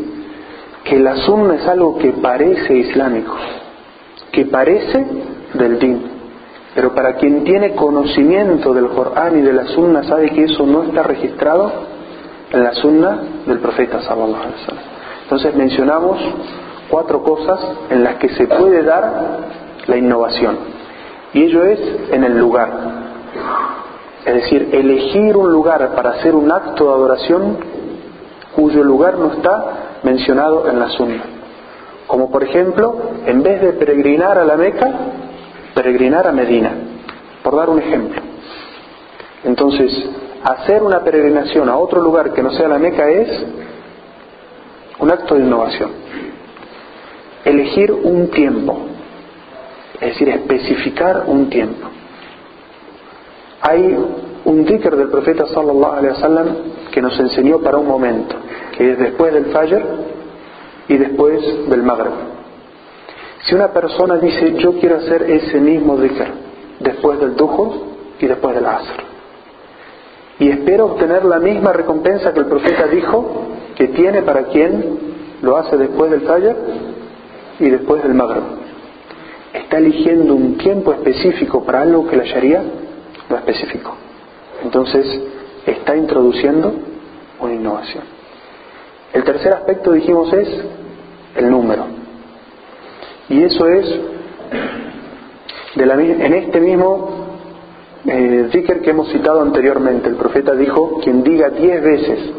que 0.84 0.98
la 0.98 1.16
sunna 1.16 1.54
es 1.56 1.66
algo 1.66 1.96
que 1.96 2.12
parece 2.12 2.76
islámico, 2.76 3.34
que 4.30 4.44
parece 4.44 5.04
del 5.54 5.78
din, 5.78 6.02
pero 6.74 6.94
para 6.94 7.14
quien 7.14 7.42
tiene 7.44 7.74
conocimiento 7.74 8.74
del 8.74 8.88
Corán 8.88 9.38
y 9.38 9.40
de 9.40 9.54
la 9.54 9.64
Sunna 9.68 10.04
sabe 10.04 10.28
que 10.28 10.44
eso 10.44 10.66
no 10.66 10.82
está 10.82 11.02
registrado 11.02 11.72
en 12.52 12.62
la 12.62 12.72
Sunna 12.74 13.18
del 13.46 13.60
profeta 13.60 14.02
sallallahu 14.02 14.42
alaihi 14.42 14.60
wasallam. 14.60 14.84
Entonces 15.22 15.54
mencionamos 15.56 16.18
cuatro 16.90 17.22
cosas 17.22 17.60
en 17.90 18.04
las 18.04 18.16
que 18.16 18.28
se 18.30 18.46
puede 18.46 18.82
dar 18.82 19.40
la 19.86 19.96
innovación. 19.96 20.58
Y 21.32 21.44
ello 21.44 21.64
es 21.64 21.80
en 22.12 22.24
el 22.24 22.38
lugar. 22.38 22.70
Es 24.24 24.34
decir, 24.34 24.70
elegir 24.72 25.36
un 25.36 25.52
lugar 25.52 25.94
para 25.94 26.10
hacer 26.10 26.34
un 26.34 26.50
acto 26.50 26.84
de 26.84 26.90
adoración 26.90 27.58
cuyo 28.54 28.82
lugar 28.82 29.18
no 29.18 29.32
está 29.32 29.98
mencionado 30.02 30.68
en 30.68 30.78
la 30.78 30.88
Sunna. 30.88 31.22
Como 32.06 32.30
por 32.30 32.42
ejemplo, 32.42 32.96
en 33.26 33.42
vez 33.42 33.60
de 33.60 33.72
peregrinar 33.74 34.38
a 34.38 34.44
la 34.44 34.56
Meca, 34.56 34.90
peregrinar 35.74 36.26
a 36.26 36.32
Medina, 36.32 36.72
por 37.42 37.56
dar 37.56 37.68
un 37.68 37.80
ejemplo. 37.80 38.22
Entonces, 39.44 39.92
hacer 40.42 40.82
una 40.82 41.00
peregrinación 41.00 41.68
a 41.68 41.76
otro 41.76 42.00
lugar 42.00 42.32
que 42.32 42.42
no 42.42 42.50
sea 42.52 42.68
la 42.68 42.78
Meca 42.78 43.08
es 43.08 43.44
un 44.98 45.10
acto 45.10 45.34
de 45.34 45.42
innovación. 45.42 45.90
Elegir 47.46 47.92
un 47.92 48.28
tiempo, 48.30 48.76
es 50.00 50.08
decir, 50.08 50.28
especificar 50.28 51.24
un 51.28 51.48
tiempo. 51.48 51.88
Hay 53.60 53.96
un 54.44 54.64
dhikr 54.64 54.96
del 54.96 55.08
profeta 55.10 55.46
sallallahu 55.46 55.92
alaihi 55.92 56.14
wasallam 56.14 56.46
que 56.90 57.00
nos 57.00 57.18
enseñó 57.20 57.60
para 57.60 57.78
un 57.78 57.86
momento, 57.86 58.34
que 58.76 58.90
es 58.90 58.98
después 58.98 59.32
del 59.32 59.46
Fajr 59.46 59.82
y 60.88 60.96
después 60.96 61.68
del 61.68 61.82
Maghrib. 61.84 62.12
Si 63.44 63.54
una 63.54 63.68
persona 63.68 64.16
dice, 64.16 64.54
yo 64.58 64.72
quiero 64.80 64.96
hacer 64.96 65.30
ese 65.30 65.60
mismo 65.60 65.96
dhikr 65.96 66.26
después 66.80 67.20
del 67.20 67.36
dujo 67.36 67.94
y 68.18 68.26
después 68.26 68.56
del 68.56 68.66
asr, 68.66 69.04
y 70.40 70.50
espero 70.50 70.86
obtener 70.86 71.24
la 71.24 71.38
misma 71.38 71.72
recompensa 71.72 72.32
que 72.32 72.40
el 72.40 72.46
profeta 72.46 72.88
dijo 72.88 73.46
que 73.76 73.88
tiene 73.88 74.22
para 74.22 74.44
quien 74.44 74.98
lo 75.42 75.56
hace 75.56 75.76
después 75.76 76.10
del 76.10 76.22
fajr 76.22 76.56
y 77.60 77.70
después 77.70 78.02
del 78.02 78.14
maghrib. 78.14 78.42
Está 79.52 79.78
eligiendo 79.78 80.34
un 80.34 80.58
tiempo 80.58 80.92
específico 80.92 81.64
para 81.64 81.82
algo 81.82 82.06
que 82.06 82.16
la 82.16 82.24
Sharia 82.24 82.62
no 83.28 83.36
especificó. 83.36 83.94
Entonces, 84.62 85.20
está 85.66 85.96
introduciendo 85.96 86.74
una 87.40 87.54
innovación. 87.54 88.04
El 89.12 89.24
tercer 89.24 89.52
aspecto, 89.52 89.92
dijimos, 89.92 90.32
es 90.32 90.48
el 91.36 91.50
número. 91.50 91.86
Y 93.28 93.42
eso 93.42 93.66
es 93.66 94.00
en 95.78 96.34
este 96.34 96.60
mismo 96.60 97.26
eh, 98.06 98.48
que 98.82 98.90
hemos 98.90 99.10
citado 99.10 99.42
anteriormente, 99.42 100.08
el 100.08 100.16
profeta 100.16 100.54
dijo, 100.54 101.00
quien 101.02 101.22
diga 101.22 101.50
diez 101.50 101.82
veces, 101.82 102.30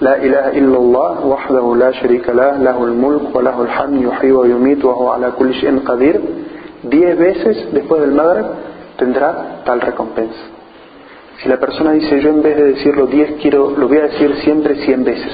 Wahdahu 0.00 1.74
la 1.76 1.92
sharika 1.92 2.34
lah, 2.34 2.58
lahul 2.58 2.94
mulk 2.94 3.34
wa 3.34 3.42
lahul 3.42 3.68
hamd 3.68 4.02
yuhyi 4.02 4.32
wa 4.32 4.46
yumit 4.46 4.82
wa 4.82 4.94
huwa 4.94 5.16
ala 5.16 5.30
kulli 5.32 5.54
shay'in 5.60 5.80
qadir, 5.84 6.20
diez 6.82 7.16
veces 7.16 7.72
después 7.72 8.00
del 8.00 8.12
Maghrib 8.12 8.46
tendrá 8.98 9.62
tal 9.64 9.80
recompensa. 9.80 10.54
Si 11.42 11.48
la 11.48 11.58
persona 11.58 11.92
dice 11.92 12.20
yo 12.20 12.30
en 12.30 12.42
vez 12.42 12.56
de 12.56 12.64
decirlo 12.74 13.06
diez 13.06 13.34
quiero, 13.40 13.70
lo 13.76 13.88
voy 13.88 13.98
a 13.98 14.02
decir 14.02 14.34
siempre 14.44 14.76
cien 14.84 15.04
veces 15.04 15.32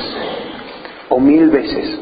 o 1.08 1.18
mil 1.20 1.50
veces. 1.50 1.98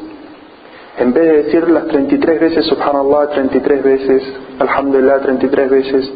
En 0.99 1.13
vez 1.13 1.25
de 1.25 1.43
decir 1.45 1.69
las 1.69 1.87
33 1.87 2.41
veces 2.41 2.67
Subhanallah, 2.67 3.31
33 3.31 3.83
veces 3.83 4.23
Alhamdulillah, 4.59 5.21
33 5.21 5.71
veces 5.71 6.13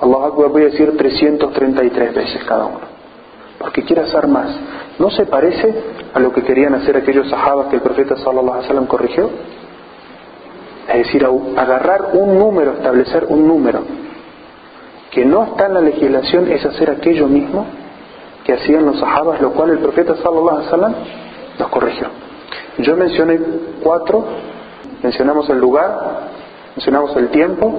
Allah 0.00 0.26
Akbar, 0.26 0.48
voy 0.48 0.62
a 0.62 0.64
decir 0.66 0.96
333 0.96 2.14
veces 2.14 2.44
cada 2.44 2.64
uno. 2.64 2.91
Porque 3.62 3.82
quiere 3.82 4.02
hacer 4.02 4.26
más. 4.26 4.54
¿No 4.98 5.08
se 5.10 5.24
parece 5.24 5.74
a 6.12 6.20
lo 6.20 6.32
que 6.32 6.42
querían 6.42 6.74
hacer 6.74 6.96
aquellos 6.96 7.30
sahabas 7.30 7.68
que 7.68 7.76
el 7.76 7.82
profeta 7.82 8.16
sallallahu 8.16 8.50
alaihi 8.50 8.64
wasallam 8.64 8.86
corrigió? 8.86 9.30
Es 10.88 11.06
decir, 11.06 11.26
agarrar 11.56 12.10
un 12.12 12.38
número, 12.38 12.72
establecer 12.72 13.24
un 13.28 13.46
número 13.48 13.82
que 15.10 15.24
no 15.24 15.44
está 15.44 15.66
en 15.66 15.74
la 15.74 15.80
legislación 15.80 16.50
es 16.50 16.64
hacer 16.64 16.90
aquello 16.90 17.28
mismo 17.28 17.66
que 18.44 18.54
hacían 18.54 18.84
los 18.84 18.98
sahabas, 18.98 19.40
lo 19.40 19.52
cual 19.52 19.70
el 19.70 19.78
profeta 19.78 20.16
sallallahu 20.16 20.48
alaihi 20.48 20.64
wasallam 20.66 20.94
nos 21.58 21.68
corrigió. 21.68 22.08
Yo 22.78 22.96
mencioné 22.96 23.38
cuatro, 23.82 24.24
mencionamos 25.02 25.48
el 25.50 25.58
lugar, 25.58 26.30
mencionamos 26.74 27.14
el 27.16 27.28
tiempo, 27.28 27.72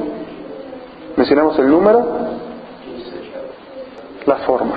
mencionamos 1.17 1.59
el 1.59 1.69
número, 1.69 2.05
la 4.25 4.35
forma. 4.37 4.75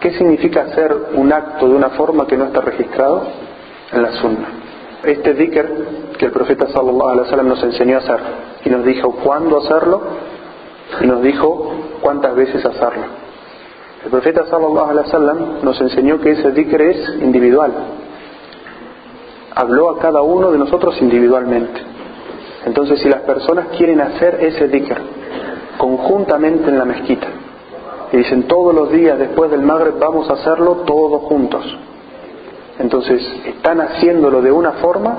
¿Qué 0.00 0.10
significa 0.12 0.62
hacer 0.62 0.94
un 1.14 1.32
acto 1.32 1.68
de 1.68 1.74
una 1.74 1.90
forma 1.90 2.26
que 2.26 2.36
no 2.36 2.44
está 2.44 2.60
registrado 2.60 3.22
en 3.92 4.02
la 4.02 4.12
sunna? 4.12 4.48
Este 5.02 5.34
dhikr 5.34 5.66
que 6.18 6.26
el 6.26 6.32
profeta 6.32 6.68
sallallahu 6.68 7.08
alaihi 7.08 7.24
wasallam 7.24 7.48
nos 7.48 7.62
enseñó 7.62 7.96
a 7.96 8.00
hacer 8.00 8.20
y 8.64 8.70
nos 8.70 8.84
dijo 8.84 9.12
cuándo 9.22 9.58
hacerlo 9.58 10.02
y 11.00 11.06
nos 11.06 11.22
dijo 11.22 11.72
cuántas 12.00 12.34
veces 12.36 12.64
hacerlo. 12.64 13.04
El 14.04 14.10
profeta 14.10 14.46
sallallahu 14.46 14.90
alaihi 14.90 15.06
wasallam 15.06 15.38
nos 15.62 15.80
enseñó 15.80 16.20
que 16.20 16.30
ese 16.30 16.52
dhikr 16.52 16.80
es 16.82 17.08
individual. 17.20 17.72
Habló 19.54 19.90
a 19.90 19.98
cada 19.98 20.22
uno 20.22 20.52
de 20.52 20.58
nosotros 20.58 21.00
individualmente. 21.00 21.80
Entonces, 22.66 23.00
si 23.00 23.08
las 23.08 23.22
personas 23.22 23.68
quieren 23.76 24.00
hacer 24.00 24.38
ese 24.40 24.68
dhikr 24.68 24.96
conjuntamente 25.78 26.68
en 26.68 26.78
la 26.78 26.84
mezquita, 26.84 27.28
y 28.12 28.16
dicen 28.18 28.46
todos 28.46 28.74
los 28.74 28.90
días 28.90 29.18
después 29.18 29.50
del 29.50 29.62
Maghreb 29.62 29.98
vamos 29.98 30.28
a 30.30 30.34
hacerlo 30.34 30.84
todos 30.86 31.22
juntos. 31.22 31.64
Entonces, 32.78 33.22
están 33.46 33.80
haciéndolo 33.80 34.42
de 34.42 34.52
una 34.52 34.72
forma 34.72 35.16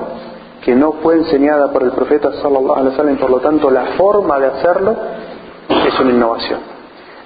que 0.63 0.75
no 0.75 0.93
fue 1.03 1.15
enseñada 1.15 1.71
por 1.71 1.83
el 1.83 1.91
profeta 1.91 2.31
sallallahu 2.41 2.73
alaihi 2.73 3.17
por 3.17 3.29
lo 3.29 3.39
tanto 3.39 3.69
la 3.69 3.97
forma 3.97 4.39
de 4.39 4.47
hacerlo 4.47 4.95
es 5.69 5.99
una 5.99 6.11
innovación. 6.11 6.59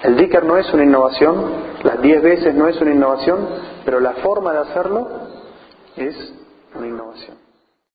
El 0.03 0.16
dhikr 0.16 0.43
no 0.43 0.57
es 0.57 0.72
una 0.74 0.84
innovación, 0.84 1.36
las 1.84 2.01
diez 2.01 2.22
veces 2.22 2.55
no 2.55 2.68
es 2.68 2.80
una 2.82 2.91
innovación, 2.91 3.47
pero 3.86 3.99
la 3.99 4.14
forma 4.14 4.51
de 4.53 4.59
hacerlo 4.59 5.07
es 5.95 6.34
una 6.76 6.88
innovación. 6.88 7.51